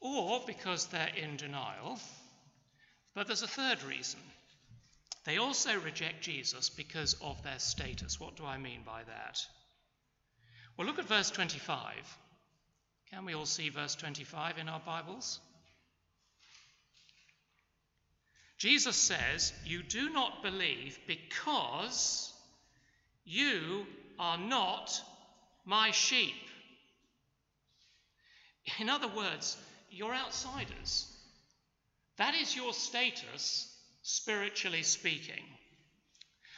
or 0.00 0.42
because 0.44 0.86
they're 0.86 1.12
in 1.16 1.36
denial. 1.36 2.00
But 3.14 3.28
there's 3.28 3.44
a 3.44 3.46
third 3.46 3.84
reason. 3.84 4.18
They 5.24 5.36
also 5.36 5.78
reject 5.78 6.22
Jesus 6.22 6.68
because 6.68 7.14
of 7.22 7.40
their 7.44 7.60
status. 7.60 8.18
What 8.18 8.34
do 8.34 8.44
I 8.44 8.58
mean 8.58 8.80
by 8.84 9.04
that? 9.04 9.38
Well, 10.76 10.88
look 10.88 10.98
at 10.98 11.04
verse 11.04 11.30
25. 11.30 11.94
Can 13.12 13.24
we 13.24 13.34
all 13.34 13.46
see 13.46 13.68
verse 13.68 13.94
25 13.94 14.58
in 14.58 14.68
our 14.68 14.80
Bibles? 14.80 15.38
Jesus 18.56 18.96
says, 18.96 19.52
You 19.64 19.84
do 19.84 20.10
not 20.10 20.42
believe 20.42 20.98
because 21.06 22.32
you 23.24 23.86
are 24.18 24.38
not 24.38 25.00
my 25.64 25.90
sheep. 25.90 26.34
In 28.78 28.88
other 28.88 29.08
words, 29.08 29.56
you're 29.90 30.14
outsiders. 30.14 31.06
That 32.16 32.34
is 32.34 32.54
your 32.54 32.72
status, 32.72 33.74
spiritually 34.02 34.82
speaking. 34.82 35.44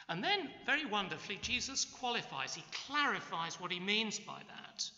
And 0.09 0.23
then, 0.23 0.49
very 0.65 0.85
wonderfully, 0.85 1.39
Jesus 1.41 1.85
qualifies, 1.85 2.53
he 2.53 2.63
clarifies 2.87 3.59
what 3.59 3.71
he 3.71 3.79
means 3.79 4.19
by 4.19 4.41
that 4.47 4.89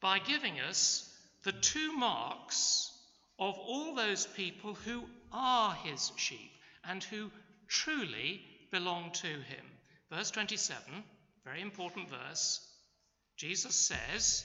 by 0.00 0.18
giving 0.18 0.60
us 0.60 1.08
the 1.44 1.52
two 1.52 1.92
marks 1.92 2.92
of 3.38 3.54
all 3.58 3.94
those 3.94 4.26
people 4.26 4.74
who 4.74 5.04
are 5.32 5.74
his 5.74 6.12
sheep 6.16 6.52
and 6.84 7.02
who 7.04 7.30
truly 7.66 8.40
belong 8.70 9.10
to 9.12 9.26
him. 9.26 9.64
Verse 10.10 10.30
27, 10.30 10.82
very 11.48 11.62
important 11.62 12.10
verse, 12.10 12.60
Jesus 13.36 13.74
says, 13.74 14.44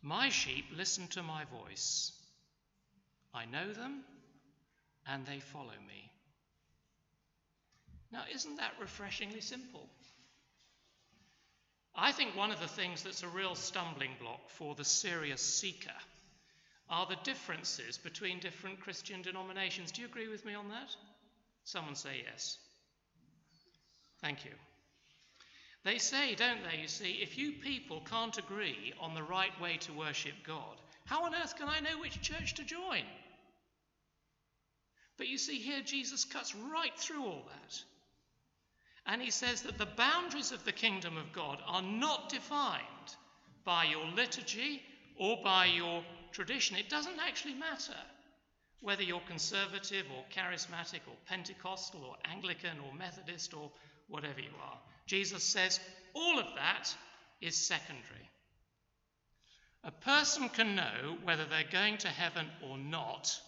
My 0.00 0.28
sheep 0.28 0.66
listen 0.76 1.08
to 1.08 1.22
my 1.24 1.44
voice. 1.44 2.12
I 3.34 3.46
know 3.46 3.72
them 3.72 4.04
and 5.08 5.26
they 5.26 5.40
follow 5.40 5.74
me. 5.88 6.10
Now, 8.12 8.22
isn't 8.32 8.56
that 8.58 8.74
refreshingly 8.80 9.40
simple? 9.40 9.88
I 11.96 12.12
think 12.12 12.36
one 12.36 12.52
of 12.52 12.60
the 12.60 12.68
things 12.68 13.02
that's 13.02 13.24
a 13.24 13.28
real 13.28 13.56
stumbling 13.56 14.12
block 14.20 14.50
for 14.50 14.76
the 14.76 14.84
serious 14.84 15.42
seeker 15.42 15.98
are 16.88 17.06
the 17.06 17.16
differences 17.24 17.98
between 17.98 18.38
different 18.38 18.78
Christian 18.78 19.22
denominations. 19.22 19.90
Do 19.90 20.02
you 20.02 20.06
agree 20.06 20.28
with 20.28 20.44
me 20.44 20.54
on 20.54 20.68
that? 20.68 20.94
Someone 21.64 21.96
say 21.96 22.22
yes. 22.24 22.58
Thank 24.20 24.44
you. 24.44 24.52
They 25.86 25.98
say, 25.98 26.34
don't 26.34 26.64
they, 26.64 26.80
you 26.80 26.88
see, 26.88 27.20
if 27.22 27.38
you 27.38 27.52
people 27.52 28.00
can't 28.10 28.36
agree 28.36 28.92
on 28.98 29.14
the 29.14 29.22
right 29.22 29.52
way 29.60 29.76
to 29.82 29.92
worship 29.92 30.34
God, 30.44 30.80
how 31.04 31.22
on 31.22 31.32
earth 31.32 31.54
can 31.54 31.68
I 31.68 31.78
know 31.78 32.00
which 32.00 32.20
church 32.20 32.54
to 32.54 32.64
join? 32.64 33.04
But 35.16 35.28
you 35.28 35.38
see, 35.38 35.58
here 35.58 35.82
Jesus 35.84 36.24
cuts 36.24 36.56
right 36.56 36.90
through 36.98 37.24
all 37.24 37.44
that. 37.48 37.80
And 39.06 39.22
he 39.22 39.30
says 39.30 39.62
that 39.62 39.78
the 39.78 39.86
boundaries 39.86 40.50
of 40.50 40.64
the 40.64 40.72
kingdom 40.72 41.16
of 41.16 41.32
God 41.32 41.60
are 41.64 41.82
not 41.82 42.30
defined 42.30 42.82
by 43.64 43.84
your 43.84 44.06
liturgy 44.06 44.82
or 45.16 45.38
by 45.44 45.66
your 45.66 46.02
tradition. 46.32 46.76
It 46.76 46.88
doesn't 46.88 47.20
actually 47.20 47.54
matter 47.54 47.94
whether 48.80 49.04
you're 49.04 49.20
conservative 49.28 50.06
or 50.10 50.24
charismatic 50.34 51.06
or 51.06 51.14
Pentecostal 51.28 52.02
or 52.02 52.16
Anglican 52.24 52.80
or 52.84 52.92
Methodist 52.92 53.54
or 53.54 53.70
whatever 54.08 54.40
you 54.40 54.50
are. 54.60 54.80
Jesus 55.06 55.44
says 55.44 55.80
all 56.14 56.38
of 56.38 56.46
that 56.56 56.94
is 57.40 57.56
secondary. 57.56 58.30
A 59.84 59.90
person 59.90 60.48
can 60.48 60.74
know 60.74 61.16
whether 61.22 61.44
they're 61.44 61.70
going 61.70 61.98
to 61.98 62.08
heaven 62.08 62.46
or 62.68 62.76
not 62.76 63.40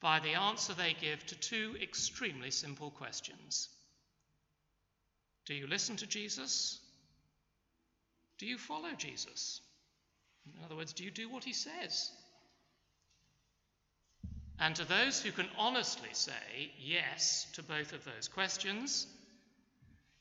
by 0.00 0.18
the 0.18 0.34
answer 0.34 0.72
they 0.72 0.96
give 1.00 1.24
to 1.26 1.38
two 1.38 1.76
extremely 1.80 2.50
simple 2.50 2.90
questions 2.90 3.68
Do 5.46 5.54
you 5.54 5.66
listen 5.66 5.96
to 5.96 6.06
Jesus? 6.06 6.80
Do 8.38 8.46
you 8.46 8.58
follow 8.58 8.92
Jesus? 8.96 9.60
In 10.46 10.64
other 10.64 10.74
words, 10.74 10.94
do 10.94 11.04
you 11.04 11.10
do 11.10 11.28
what 11.28 11.44
he 11.44 11.52
says? 11.52 12.10
And 14.58 14.74
to 14.76 14.84
those 14.84 15.20
who 15.20 15.30
can 15.32 15.48
honestly 15.58 16.08
say 16.12 16.72
yes 16.78 17.46
to 17.54 17.62
both 17.62 17.92
of 17.92 18.04
those 18.04 18.28
questions, 18.28 19.06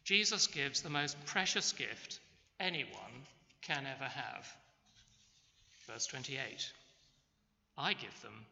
Jesus 0.09 0.47
gives 0.47 0.81
the 0.81 0.89
most 0.89 1.23
precious 1.27 1.71
gift 1.73 2.19
anyone 2.59 3.27
can 3.61 3.85
ever 3.85 4.09
have. 4.09 4.47
Verse 5.85 6.07
28 6.07 6.73
I 7.77 7.93
give 7.93 8.21
them 8.23 8.47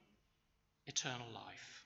eternal 0.86 1.26
life. 1.34 1.84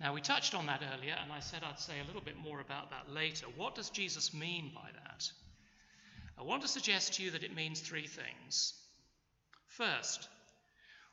Now, 0.00 0.14
we 0.14 0.22
touched 0.22 0.54
on 0.54 0.64
that 0.64 0.82
earlier, 0.94 1.14
and 1.22 1.30
I 1.30 1.40
said 1.40 1.60
I'd 1.62 1.78
say 1.78 2.00
a 2.00 2.06
little 2.06 2.22
bit 2.22 2.38
more 2.38 2.60
about 2.60 2.88
that 2.88 3.12
later. 3.12 3.44
What 3.54 3.74
does 3.74 3.90
Jesus 3.90 4.32
mean 4.32 4.72
by 4.74 4.88
that? 5.04 5.30
I 6.38 6.42
want 6.42 6.62
to 6.62 6.68
suggest 6.68 7.12
to 7.14 7.22
you 7.22 7.32
that 7.32 7.44
it 7.44 7.54
means 7.54 7.80
three 7.80 8.06
things. 8.06 8.72
First, 9.66 10.26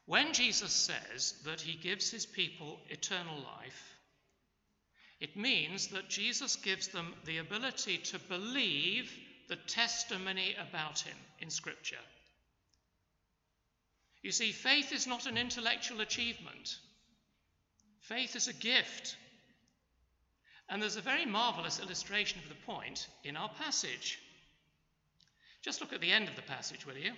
when 0.06 0.32
Jesus 0.32 0.72
says 0.72 1.34
that 1.44 1.60
he 1.60 1.78
gives 1.78 2.10
his 2.10 2.26
people 2.26 2.80
eternal 2.90 3.36
life, 3.36 3.99
it 5.20 5.36
means 5.36 5.88
that 5.88 6.10
Jesus 6.10 6.56
gives 6.56 6.88
them 6.88 7.14
the 7.26 7.40
ability 7.40 7.98
to 7.98 8.20
believe 8.20 9.12
the 9.48 9.58
testimony 9.58 10.56
about 10.70 11.00
him 11.00 11.18
in 11.40 11.50
Scripture. 11.50 11.98
You 14.22 14.32
see, 14.32 14.52
faith 14.52 14.92
is 14.92 15.08
not 15.08 15.26
an 15.26 15.38
intellectual 15.38 16.02
achievement, 16.02 16.78
faith 18.02 18.36
is 18.36 18.48
a 18.48 18.54
gift. 18.54 19.16
And 20.72 20.80
there's 20.80 20.98
a 20.98 21.02
very 21.02 21.26
marvelous 21.26 21.80
illustration 21.80 22.40
of 22.44 22.48
the 22.48 22.72
point 22.72 23.08
in 23.24 23.36
our 23.36 23.50
passage. 23.50 24.20
Just 25.64 25.82
look 25.82 25.94
at 25.94 26.00
the 26.00 26.12
end 26.12 26.30
of 26.30 26.36
the 26.36 26.44
passage, 26.44 26.86
will 26.86 26.96
you? 26.96 27.12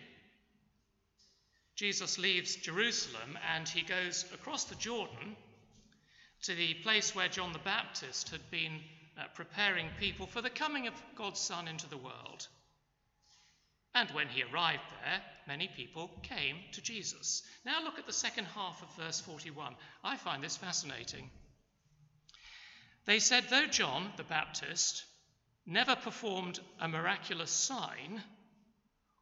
Jesus 1.75 2.17
leaves 2.17 2.55
Jerusalem 2.55 3.37
and 3.53 3.67
he 3.67 3.81
goes 3.81 4.25
across 4.33 4.63
the 4.63 4.75
Jordan 4.75 5.35
to 6.43 6.55
the 6.55 6.73
place 6.75 7.13
where 7.13 7.27
John 7.27 7.53
the 7.53 7.59
Baptist 7.59 8.29
had 8.29 8.49
been 8.49 8.79
uh, 9.17 9.23
preparing 9.35 9.87
people 9.99 10.25
for 10.25 10.41
the 10.41 10.49
coming 10.49 10.87
of 10.87 10.93
God's 11.15 11.39
Son 11.39 11.67
into 11.67 11.89
the 11.89 11.97
world. 11.97 12.47
And 13.93 14.09
when 14.11 14.29
he 14.29 14.43
arrived 14.43 14.89
there, 15.03 15.21
many 15.47 15.67
people 15.67 16.09
came 16.23 16.55
to 16.73 16.81
Jesus. 16.81 17.43
Now 17.65 17.83
look 17.83 17.99
at 17.99 18.07
the 18.07 18.13
second 18.13 18.45
half 18.45 18.81
of 18.81 19.03
verse 19.03 19.19
41. 19.19 19.75
I 20.03 20.17
find 20.17 20.41
this 20.41 20.57
fascinating. 20.57 21.29
They 23.05 23.19
said, 23.19 23.45
though 23.49 23.67
John 23.67 24.11
the 24.15 24.23
Baptist 24.23 25.03
never 25.65 25.95
performed 25.95 26.59
a 26.79 26.87
miraculous 26.87 27.51
sign, 27.51 28.21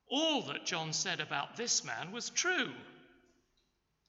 all 0.10 0.43
that 0.43 0.65
John 0.65 0.93
said 0.93 1.19
about 1.19 1.55
this 1.55 1.84
man 1.84 2.12
was 2.12 2.29
true. 2.29 2.71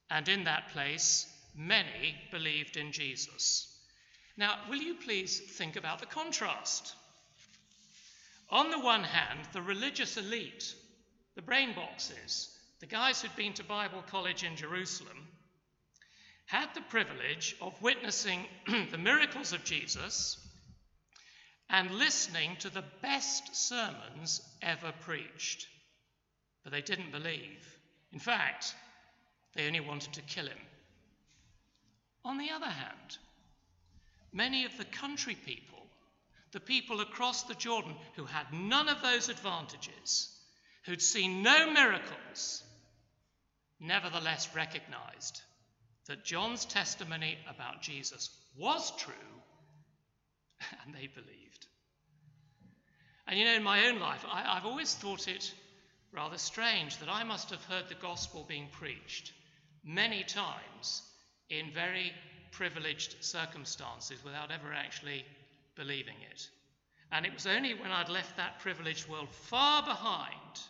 And 0.09 0.27
in 0.27 0.43
that 0.43 0.69
place, 0.69 1.25
many 1.55 2.15
believed 2.31 2.77
in 2.77 2.91
Jesus. 2.91 3.67
Now, 4.37 4.59
will 4.69 4.77
you 4.77 4.95
please 4.95 5.39
think 5.39 5.75
about 5.75 5.99
the 5.99 6.05
contrast? 6.05 6.95
On 8.49 8.69
the 8.69 8.79
one 8.79 9.03
hand, 9.03 9.47
the 9.53 9.61
religious 9.61 10.17
elite, 10.17 10.73
the 11.35 11.41
brain 11.41 11.73
boxes, 11.73 12.49
the 12.79 12.85
guys 12.85 13.21
who'd 13.21 13.35
been 13.35 13.53
to 13.53 13.63
Bible 13.63 14.03
college 14.07 14.43
in 14.43 14.55
Jerusalem, 14.55 15.27
had 16.45 16.73
the 16.73 16.81
privilege 16.81 17.55
of 17.61 17.81
witnessing 17.81 18.45
the 18.91 18.97
miracles 18.97 19.53
of 19.53 19.63
Jesus 19.63 20.37
and 21.69 21.89
listening 21.91 22.57
to 22.59 22.69
the 22.69 22.83
best 23.01 23.55
sermons 23.55 24.41
ever 24.61 24.91
preached. 24.99 25.67
But 26.63 26.73
they 26.73 26.81
didn't 26.81 27.11
believe. 27.11 27.77
In 28.11 28.19
fact, 28.19 28.75
they 29.55 29.67
only 29.67 29.79
wanted 29.79 30.13
to 30.13 30.21
kill 30.21 30.47
him. 30.47 30.57
On 32.23 32.37
the 32.37 32.51
other 32.51 32.69
hand, 32.69 33.17
many 34.31 34.65
of 34.65 34.77
the 34.77 34.85
country 34.85 35.35
people 35.35 35.81
the 36.51 36.59
people 36.59 36.99
across 36.99 37.43
the 37.43 37.55
Jordan 37.55 37.95
who 38.15 38.25
had 38.25 38.51
none 38.51 38.89
of 38.89 39.01
those 39.01 39.29
advantages, 39.29 40.29
who'd 40.85 41.01
seen 41.01 41.43
no 41.43 41.71
miracles, 41.71 42.63
nevertheless 43.79 44.53
recognized 44.53 45.41
that 46.07 46.25
John's 46.25 46.65
testimony 46.65 47.37
about 47.49 47.81
Jesus 47.81 48.29
was 48.57 48.91
true, 48.97 49.13
and 50.85 50.93
they 50.93 51.07
believed. 51.07 51.67
And 53.27 53.39
you 53.39 53.45
know, 53.45 53.55
in 53.55 53.63
my 53.63 53.87
own 53.87 53.99
life, 53.99 54.25
I, 54.29 54.55
have 54.55 54.65
always 54.65 54.93
thought 54.93 55.27
it 55.29 55.53
rather 56.11 56.37
strange 56.37 56.97
that 56.97 57.07
I 57.07 57.23
must 57.23 57.51
have 57.51 57.63
heard 57.63 57.87
the 57.87 57.95
gospel 57.95 58.43
being 58.43 58.67
preached 58.73 59.31
many 59.85 60.23
times 60.23 61.01
in 61.51 61.69
very 61.71 62.13
privileged 62.51 63.23
circumstances 63.23 64.23
without 64.23 64.51
ever 64.51 64.73
actually 64.73 65.25
believing 65.75 66.15
it. 66.31 66.49
And 67.11 67.25
it 67.25 67.33
was 67.33 67.45
only 67.45 67.73
when 67.73 67.91
I'd 67.91 68.09
left 68.09 68.37
that 68.37 68.59
privileged 68.59 69.07
world 69.09 69.29
far 69.29 69.83
behind 69.83 70.61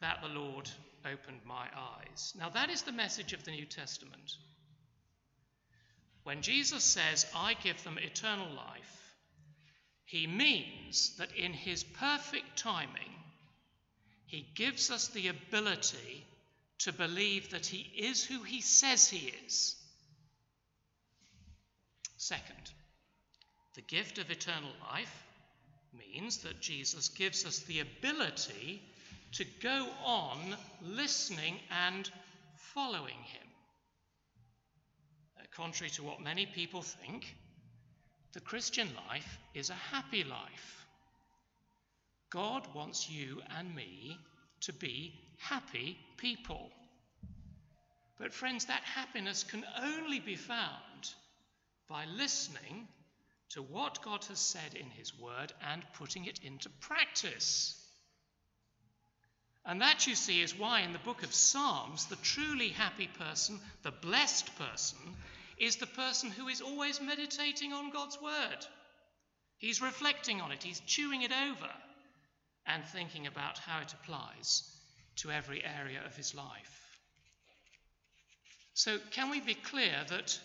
that 0.00 0.20
the 0.22 0.28
Lord 0.28 0.70
opened 1.04 1.40
my 1.44 1.66
eyes. 1.76 2.34
Now, 2.38 2.48
that 2.50 2.70
is 2.70 2.82
the 2.82 2.92
message 2.92 3.34
of 3.34 3.44
the 3.44 3.50
New 3.50 3.66
Testament. 3.66 4.36
When 6.22 6.40
Jesus 6.40 6.82
says, 6.82 7.26
I 7.36 7.54
give 7.62 7.82
them 7.84 7.98
eternal 7.98 8.50
life, 8.54 9.14
he 10.06 10.26
means 10.26 11.16
that 11.18 11.34
in 11.36 11.52
his 11.52 11.84
perfect 11.84 12.56
timing, 12.56 13.12
he 14.26 14.46
gives 14.54 14.90
us 14.90 15.08
the 15.08 15.28
ability 15.28 16.24
to 16.80 16.92
believe 16.92 17.50
that 17.50 17.66
he 17.66 17.78
is 17.96 18.24
who 18.24 18.42
he 18.42 18.60
says 18.60 19.08
he 19.08 19.32
is. 19.46 19.76
Second, 22.16 22.70
the 23.74 23.82
gift 23.82 24.18
of 24.18 24.30
eternal 24.30 24.72
life 24.90 25.24
means 25.96 26.38
that 26.38 26.60
Jesus 26.60 27.08
gives 27.08 27.44
us 27.44 27.60
the 27.60 27.80
ability 27.80 28.82
to 29.32 29.44
go 29.60 29.88
on 30.04 30.38
listening 30.82 31.58
and 31.86 32.10
following 32.56 33.18
him. 33.24 33.48
Uh, 35.38 35.42
contrary 35.54 35.90
to 35.90 36.02
what 36.02 36.22
many 36.22 36.46
people 36.46 36.82
think, 36.82 37.36
the 38.32 38.40
Christian 38.40 38.88
life 39.08 39.38
is 39.54 39.70
a 39.70 39.74
happy 39.74 40.24
life. 40.24 40.86
God 42.30 42.66
wants 42.74 43.08
you 43.08 43.40
and 43.56 43.74
me 43.74 44.18
to 44.64 44.72
be 44.72 45.14
happy 45.38 45.98
people. 46.16 46.70
But, 48.18 48.32
friends, 48.32 48.66
that 48.66 48.82
happiness 48.82 49.44
can 49.44 49.64
only 49.82 50.20
be 50.20 50.36
found 50.36 51.12
by 51.88 52.04
listening 52.06 52.88
to 53.50 53.62
what 53.62 54.02
God 54.02 54.24
has 54.26 54.38
said 54.38 54.74
in 54.74 54.90
His 54.90 55.18
Word 55.18 55.52
and 55.70 55.82
putting 55.94 56.24
it 56.24 56.40
into 56.42 56.68
practice. 56.80 57.80
And 59.66 59.80
that, 59.80 60.06
you 60.06 60.14
see, 60.14 60.42
is 60.42 60.58
why 60.58 60.80
in 60.80 60.92
the 60.92 60.98
book 61.00 61.22
of 61.22 61.34
Psalms, 61.34 62.06
the 62.06 62.16
truly 62.16 62.68
happy 62.68 63.08
person, 63.18 63.60
the 63.82 63.90
blessed 63.90 64.56
person, 64.58 64.98
is 65.58 65.76
the 65.76 65.86
person 65.86 66.30
who 66.30 66.48
is 66.48 66.60
always 66.60 67.00
meditating 67.00 67.72
on 67.72 67.90
God's 67.90 68.20
word. 68.20 68.66
He's 69.58 69.80
reflecting 69.80 70.40
on 70.40 70.52
it, 70.52 70.62
he's 70.62 70.80
chewing 70.80 71.22
it 71.22 71.32
over, 71.32 71.70
and 72.66 72.84
thinking 72.84 73.26
about 73.26 73.58
how 73.58 73.80
it 73.80 73.92
applies 73.92 74.62
to 75.16 75.30
every 75.30 75.62
area 75.64 76.00
of 76.04 76.16
his 76.16 76.34
life. 76.34 76.98
So, 78.74 78.98
can 79.12 79.30
we 79.30 79.40
be 79.40 79.54
clear 79.54 79.94
that 80.08 80.38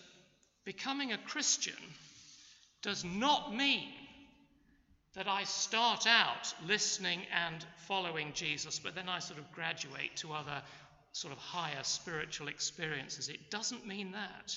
becoming 0.64 1.12
a 1.12 1.18
Christian 1.18 1.74
does 2.82 3.04
not 3.04 3.54
mean 3.54 3.92
that 5.14 5.26
I 5.26 5.42
start 5.44 6.06
out 6.06 6.54
listening 6.66 7.20
and 7.34 7.64
following 7.88 8.32
Jesus, 8.32 8.78
but 8.78 8.94
then 8.94 9.08
I 9.08 9.18
sort 9.18 9.40
of 9.40 9.52
graduate 9.52 10.16
to 10.16 10.32
other 10.32 10.62
sort 11.12 11.32
of 11.32 11.38
higher 11.40 11.82
spiritual 11.82 12.46
experiences. 12.46 13.28
It 13.28 13.50
doesn't 13.50 13.86
mean 13.86 14.12
that. 14.12 14.54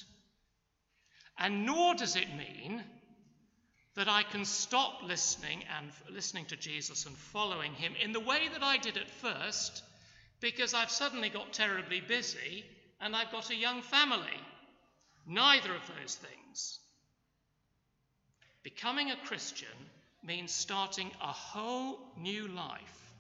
And 1.39 1.65
nor 1.65 1.95
does 1.95 2.15
it 2.15 2.27
mean 2.35 2.83
that 3.95 4.09
I 4.09 4.23
can 4.23 4.45
stop 4.45 5.03
listening 5.03 5.63
and 5.77 5.91
listening 6.09 6.45
to 6.45 6.57
Jesus 6.57 7.05
and 7.05 7.15
following 7.15 7.73
him 7.73 7.93
in 8.01 8.11
the 8.11 8.19
way 8.19 8.47
that 8.51 8.63
I 8.63 8.77
did 8.77 8.97
at 8.97 9.09
first 9.09 9.83
because 10.41 10.73
I've 10.73 10.89
suddenly 10.89 11.29
got 11.29 11.53
terribly 11.53 12.01
busy 12.01 12.65
and 12.99 13.15
I've 13.15 13.31
got 13.31 13.49
a 13.49 13.55
young 13.55 13.81
family. 13.81 14.39
Neither 15.27 15.73
of 15.73 15.81
those 15.99 16.15
things. 16.15 16.79
Becoming 18.63 19.11
a 19.11 19.27
Christian 19.27 19.67
means 20.23 20.51
starting 20.51 21.11
a 21.21 21.27
whole 21.27 21.99
new 22.17 22.47
life 22.47 23.13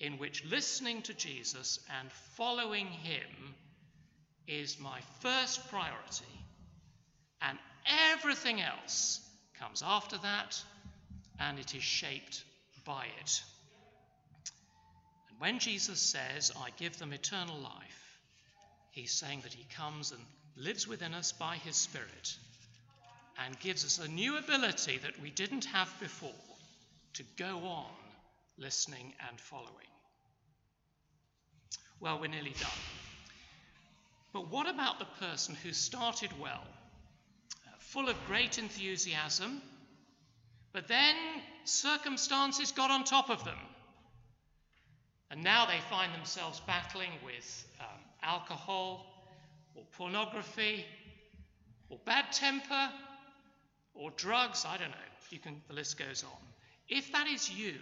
in 0.00 0.18
which 0.18 0.44
listening 0.44 1.00
to 1.02 1.14
Jesus 1.14 1.78
and 2.00 2.10
following 2.36 2.86
him 2.86 3.54
is 4.48 4.80
my 4.80 5.00
first 5.20 5.68
priority, 5.70 6.24
and 7.40 7.56
everything 8.12 8.60
else 8.60 9.20
comes 9.58 9.82
after 9.84 10.18
that, 10.18 10.62
and 11.40 11.58
it 11.58 11.74
is 11.74 11.82
shaped 11.82 12.44
by 12.84 13.06
it. 13.20 13.42
And 15.30 15.40
when 15.40 15.58
Jesus 15.58 16.00
says, 16.00 16.52
I 16.56 16.70
give 16.78 16.98
them 16.98 17.12
eternal 17.12 17.58
life, 17.58 18.18
he's 18.90 19.12
saying 19.12 19.40
that 19.42 19.52
he 19.52 19.66
comes 19.74 20.12
and 20.12 20.20
lives 20.56 20.86
within 20.86 21.14
us 21.14 21.32
by 21.32 21.56
his 21.56 21.76
Spirit 21.76 22.36
and 23.44 23.58
gives 23.60 23.84
us 23.84 23.98
a 23.98 24.10
new 24.10 24.36
ability 24.36 24.98
that 24.98 25.20
we 25.22 25.30
didn't 25.30 25.64
have 25.66 25.92
before 26.00 26.30
to 27.14 27.22
go 27.36 27.58
on 27.64 27.86
listening 28.58 29.12
and 29.28 29.40
following. 29.40 29.68
Well, 32.00 32.20
we're 32.20 32.28
nearly 32.28 32.54
done. 32.58 32.70
But 34.32 34.50
what 34.50 34.68
about 34.68 34.98
the 34.98 35.26
person 35.26 35.54
who 35.54 35.72
started 35.72 36.30
well, 36.40 36.64
full 37.92 38.08
of 38.08 38.16
great 38.26 38.58
enthusiasm, 38.58 39.60
but 40.72 40.88
then 40.88 41.14
circumstances 41.64 42.72
got 42.72 42.90
on 42.90 43.04
top 43.04 43.30
of 43.30 43.44
them? 43.44 43.58
And 45.30 45.42
now 45.42 45.66
they 45.66 45.78
find 45.90 46.12
themselves 46.14 46.60
battling 46.66 47.10
with 47.24 47.66
um, 47.80 48.00
alcohol 48.22 49.06
or 49.74 49.84
pornography 49.96 50.84
or 51.88 51.98
bad 52.04 52.32
temper 52.32 52.90
or 53.94 54.10
drugs, 54.16 54.64
I 54.66 54.76
don't 54.78 54.90
know. 54.90 54.96
You 55.30 55.38
can, 55.38 55.62
the 55.68 55.74
list 55.74 55.98
goes 55.98 56.24
on. 56.24 56.46
If 56.88 57.12
that 57.12 57.26
is 57.26 57.50
you, 57.50 57.74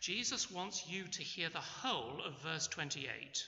Jesus 0.00 0.50
wants 0.50 0.84
you 0.88 1.04
to 1.04 1.22
hear 1.22 1.48
the 1.48 1.60
whole 1.60 2.20
of 2.26 2.38
verse 2.42 2.66
28. 2.68 3.46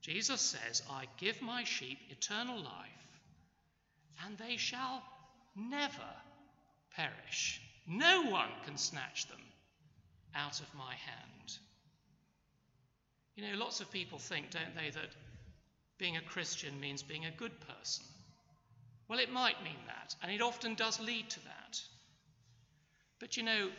Jesus 0.00 0.40
says, 0.40 0.82
I 0.90 1.04
give 1.18 1.40
my 1.40 1.64
sheep 1.64 1.98
eternal 2.10 2.56
life, 2.56 2.97
and 4.24 4.36
they 4.38 4.56
shall 4.56 5.02
never 5.56 6.10
perish. 6.94 7.60
No 7.86 8.22
one 8.24 8.50
can 8.64 8.76
snatch 8.76 9.28
them 9.28 9.40
out 10.34 10.60
of 10.60 10.74
my 10.74 10.94
hand. 10.94 11.58
You 13.36 13.50
know, 13.50 13.58
lots 13.58 13.80
of 13.80 13.90
people 13.90 14.18
think, 14.18 14.50
don't 14.50 14.74
they, 14.74 14.90
that 14.90 15.10
being 15.98 16.16
a 16.16 16.22
Christian 16.22 16.78
means 16.80 17.02
being 17.02 17.26
a 17.26 17.30
good 17.30 17.52
person. 17.60 18.04
Well, 19.08 19.18
it 19.18 19.32
might 19.32 19.62
mean 19.64 19.78
that, 19.86 20.14
and 20.22 20.30
it 20.30 20.42
often 20.42 20.74
does 20.74 21.00
lead 21.00 21.30
to 21.30 21.40
that. 21.44 21.80
But 23.20 23.36
you 23.36 23.42
know, 23.42 23.70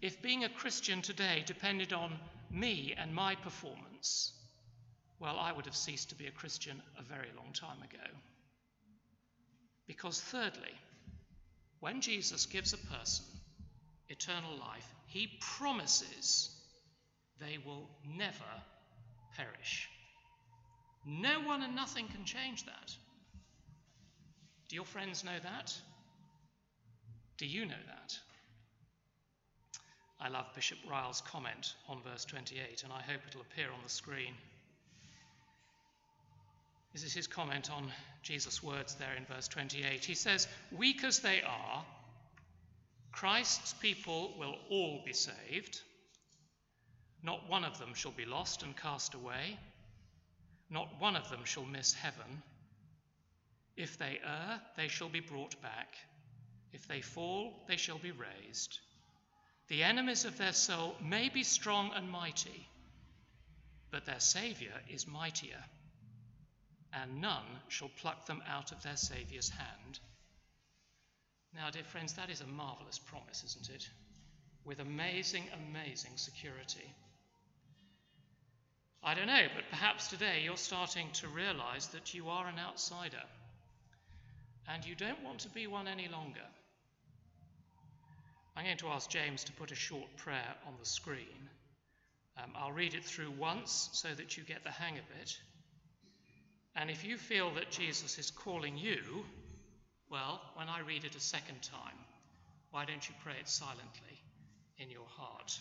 if 0.00 0.22
being 0.22 0.44
a 0.44 0.48
Christian 0.48 1.02
today 1.02 1.42
depended 1.46 1.92
on 1.92 2.18
me 2.50 2.94
and 2.96 3.14
my 3.14 3.34
performance, 3.34 4.32
well, 5.18 5.38
I 5.38 5.52
would 5.52 5.66
have 5.66 5.76
ceased 5.76 6.10
to 6.10 6.14
be 6.14 6.26
a 6.26 6.32
Christian 6.32 6.80
a 6.98 7.02
very 7.02 7.28
long 7.36 7.52
time 7.52 7.82
ago. 7.82 8.10
Because, 9.90 10.20
thirdly, 10.20 10.72
when 11.80 12.00
Jesus 12.00 12.46
gives 12.46 12.72
a 12.72 12.78
person 12.78 13.24
eternal 14.08 14.56
life, 14.56 14.86
he 15.08 15.28
promises 15.58 16.48
they 17.40 17.58
will 17.66 17.88
never 18.06 18.52
perish. 19.36 19.88
No 21.04 21.40
one 21.40 21.62
and 21.62 21.74
nothing 21.74 22.06
can 22.06 22.24
change 22.24 22.64
that. 22.66 22.94
Do 24.68 24.76
your 24.76 24.84
friends 24.84 25.24
know 25.24 25.40
that? 25.42 25.74
Do 27.38 27.46
you 27.46 27.66
know 27.66 27.82
that? 27.88 28.16
I 30.20 30.28
love 30.28 30.54
Bishop 30.54 30.78
Ryle's 30.88 31.20
comment 31.32 31.74
on 31.88 32.00
verse 32.04 32.24
28, 32.26 32.84
and 32.84 32.92
I 32.92 33.02
hope 33.02 33.22
it'll 33.26 33.40
appear 33.40 33.72
on 33.72 33.82
the 33.82 33.90
screen. 33.90 34.34
This 36.92 37.04
is 37.04 37.12
his 37.12 37.26
comment 37.26 37.70
on 37.70 37.92
Jesus' 38.22 38.62
words 38.62 38.94
there 38.96 39.14
in 39.16 39.24
verse 39.24 39.46
28. 39.48 40.04
He 40.04 40.14
says, 40.14 40.48
Weak 40.72 41.04
as 41.04 41.20
they 41.20 41.42
are, 41.42 41.84
Christ's 43.12 43.74
people 43.74 44.34
will 44.38 44.56
all 44.70 45.02
be 45.04 45.12
saved. 45.12 45.80
Not 47.22 47.48
one 47.48 47.64
of 47.64 47.78
them 47.78 47.94
shall 47.94 48.12
be 48.12 48.24
lost 48.24 48.62
and 48.62 48.76
cast 48.76 49.14
away. 49.14 49.58
Not 50.68 51.00
one 51.00 51.16
of 51.16 51.28
them 51.28 51.44
shall 51.44 51.64
miss 51.64 51.92
heaven. 51.92 52.42
If 53.76 53.98
they 53.98 54.20
err, 54.24 54.60
they 54.76 54.88
shall 54.88 55.08
be 55.08 55.20
brought 55.20 55.60
back. 55.62 55.94
If 56.72 56.86
they 56.86 57.00
fall, 57.00 57.64
they 57.66 57.76
shall 57.76 57.98
be 57.98 58.12
raised. 58.12 58.78
The 59.68 59.82
enemies 59.82 60.24
of 60.24 60.38
their 60.38 60.52
soul 60.52 60.96
may 61.00 61.28
be 61.28 61.44
strong 61.44 61.92
and 61.94 62.10
mighty, 62.10 62.68
but 63.90 64.04
their 64.06 64.20
Saviour 64.20 64.72
is 64.88 65.06
mightier. 65.06 65.64
And 66.92 67.20
none 67.20 67.44
shall 67.68 67.90
pluck 68.00 68.26
them 68.26 68.42
out 68.48 68.72
of 68.72 68.82
their 68.82 68.96
Saviour's 68.96 69.48
hand. 69.48 69.98
Now, 71.54 71.70
dear 71.70 71.84
friends, 71.84 72.14
that 72.14 72.30
is 72.30 72.40
a 72.40 72.46
marvelous 72.46 72.98
promise, 72.98 73.44
isn't 73.44 73.70
it? 73.74 73.88
With 74.64 74.80
amazing, 74.80 75.44
amazing 75.68 76.12
security. 76.16 76.94
I 79.02 79.14
don't 79.14 79.26
know, 79.26 79.46
but 79.54 79.64
perhaps 79.70 80.08
today 80.08 80.42
you're 80.44 80.56
starting 80.56 81.10
to 81.14 81.28
realize 81.28 81.86
that 81.88 82.12
you 82.12 82.28
are 82.28 82.46
an 82.46 82.58
outsider 82.58 83.22
and 84.68 84.84
you 84.84 84.94
don't 84.94 85.22
want 85.24 85.40
to 85.40 85.48
be 85.48 85.66
one 85.66 85.88
any 85.88 86.08
longer. 86.08 86.46
I'm 88.56 88.64
going 88.64 88.76
to 88.78 88.88
ask 88.88 89.08
James 89.08 89.44
to 89.44 89.52
put 89.52 89.72
a 89.72 89.76
short 89.76 90.16
prayer 90.16 90.54
on 90.66 90.74
the 90.78 90.84
screen. 90.84 91.48
Um, 92.36 92.50
I'll 92.54 92.72
read 92.72 92.94
it 92.94 93.04
through 93.04 93.30
once 93.32 93.88
so 93.92 94.08
that 94.14 94.36
you 94.36 94.44
get 94.44 94.64
the 94.64 94.70
hang 94.70 94.98
of 94.98 95.04
it. 95.20 95.36
And 96.76 96.90
if 96.90 97.04
you 97.04 97.16
feel 97.16 97.52
that 97.54 97.70
Jesus 97.70 98.18
is 98.18 98.30
calling 98.30 98.76
you, 98.76 99.24
well, 100.08 100.40
when 100.54 100.68
I 100.68 100.80
read 100.80 101.04
it 101.04 101.16
a 101.16 101.20
second 101.20 101.62
time, 101.62 101.98
why 102.70 102.84
don't 102.84 103.08
you 103.08 103.14
pray 103.22 103.34
it 103.40 103.48
silently 103.48 104.22
in 104.78 104.90
your 104.90 105.06
heart? 105.08 105.58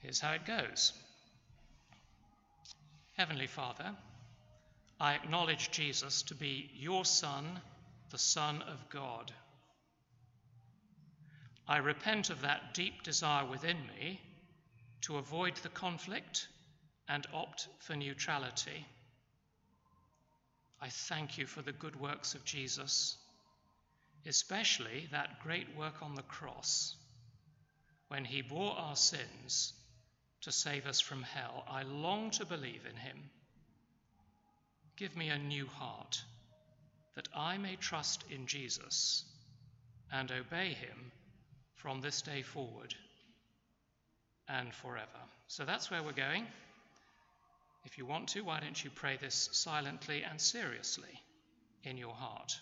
Here's 0.00 0.20
how 0.20 0.32
it 0.32 0.46
goes 0.46 0.92
Heavenly 3.16 3.46
Father, 3.46 3.92
I 5.00 5.14
acknowledge 5.14 5.70
Jesus 5.70 6.22
to 6.24 6.34
be 6.34 6.70
your 6.74 7.04
Son, 7.04 7.60
the 8.10 8.18
Son 8.18 8.62
of 8.62 8.88
God. 8.88 9.32
I 11.66 11.78
repent 11.78 12.30
of 12.30 12.42
that 12.42 12.74
deep 12.74 13.02
desire 13.02 13.44
within 13.44 13.78
me 13.98 14.20
to 15.02 15.18
avoid 15.18 15.56
the 15.56 15.68
conflict 15.68 16.48
and 17.08 17.26
opt 17.32 17.68
for 17.80 17.94
neutrality. 17.94 18.86
I 20.80 20.88
thank 20.88 21.38
you 21.38 21.46
for 21.46 21.62
the 21.62 21.72
good 21.72 21.98
works 21.98 22.34
of 22.34 22.44
Jesus, 22.44 23.16
especially 24.26 25.08
that 25.12 25.40
great 25.42 25.76
work 25.76 26.02
on 26.02 26.14
the 26.14 26.22
cross 26.22 26.96
when 28.08 28.24
he 28.24 28.42
bore 28.42 28.76
our 28.76 28.96
sins 28.96 29.72
to 30.42 30.52
save 30.52 30.86
us 30.86 31.00
from 31.00 31.22
hell. 31.22 31.64
I 31.68 31.82
long 31.82 32.30
to 32.32 32.44
believe 32.44 32.82
in 32.88 32.96
him. 32.96 33.30
Give 34.96 35.16
me 35.16 35.28
a 35.28 35.38
new 35.38 35.66
heart 35.66 36.22
that 37.14 37.28
I 37.34 37.58
may 37.58 37.76
trust 37.76 38.24
in 38.30 38.46
Jesus 38.46 39.24
and 40.12 40.30
obey 40.30 40.68
him 40.68 41.12
from 41.74 42.00
this 42.00 42.22
day 42.22 42.42
forward 42.42 42.94
and 44.48 44.72
forever. 44.74 45.06
So 45.48 45.64
that's 45.64 45.90
where 45.90 46.02
we're 46.02 46.12
going. 46.12 46.46
If 47.84 47.98
you 47.98 48.06
want 48.06 48.28
to, 48.28 48.42
why 48.42 48.60
don't 48.60 48.82
you 48.82 48.90
pray 48.90 49.16
this 49.16 49.48
silently 49.52 50.22
and 50.22 50.40
seriously 50.40 51.22
in 51.84 51.96
your 51.96 52.14
heart? 52.14 52.58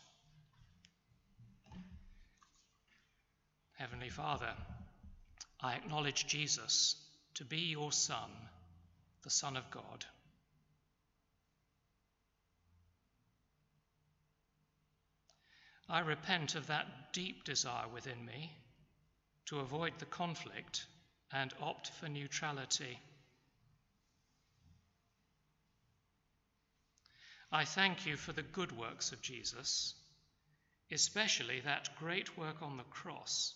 Heavenly 3.74 4.10
Father, 4.10 4.52
I 5.60 5.74
acknowledge 5.74 6.26
Jesus 6.26 6.96
to 7.34 7.44
be 7.44 7.58
your 7.58 7.90
Son, 7.90 8.30
the 9.22 9.30
Son 9.30 9.56
of 9.56 9.70
God. 9.70 10.04
I 15.88 16.00
repent 16.00 16.54
of 16.54 16.68
that 16.68 17.12
deep 17.12 17.44
desire 17.44 17.88
within 17.92 18.24
me 18.24 18.52
to 19.46 19.60
avoid 19.60 19.92
the 19.98 20.06
conflict 20.06 20.86
and 21.34 21.52
opt 21.60 21.90
for 22.00 22.08
neutrality. 22.08 22.96
I 27.50 27.64
thank 27.64 28.06
you 28.06 28.16
for 28.16 28.32
the 28.32 28.42
good 28.42 28.70
works 28.70 29.10
of 29.10 29.20
Jesus, 29.20 29.94
especially 30.92 31.60
that 31.60 31.96
great 31.98 32.38
work 32.38 32.62
on 32.62 32.76
the 32.76 32.84
cross 32.84 33.52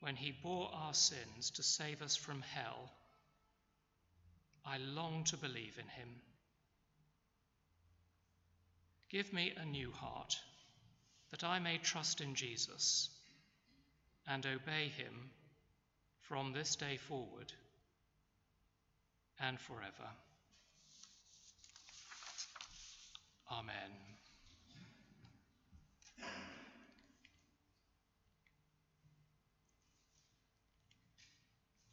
when 0.00 0.16
he 0.16 0.32
bore 0.42 0.70
our 0.74 0.94
sins 0.94 1.50
to 1.50 1.62
save 1.62 2.02
us 2.02 2.16
from 2.16 2.42
hell. 2.42 2.90
I 4.66 4.78
long 4.78 5.24
to 5.24 5.36
believe 5.36 5.76
in 5.78 5.88
him. 5.88 6.08
Give 9.10 9.32
me 9.32 9.52
a 9.56 9.64
new 9.64 9.92
heart, 9.92 10.36
that 11.30 11.44
I 11.44 11.60
may 11.60 11.78
trust 11.78 12.20
in 12.20 12.34
Jesus 12.34 13.10
and 14.26 14.44
obey 14.44 14.88
him 14.88 15.30
from 16.28 16.52
this 16.52 16.76
day 16.76 16.98
forward 17.08 17.50
and 19.40 19.58
forever. 19.58 20.10
Amen. 23.50 24.17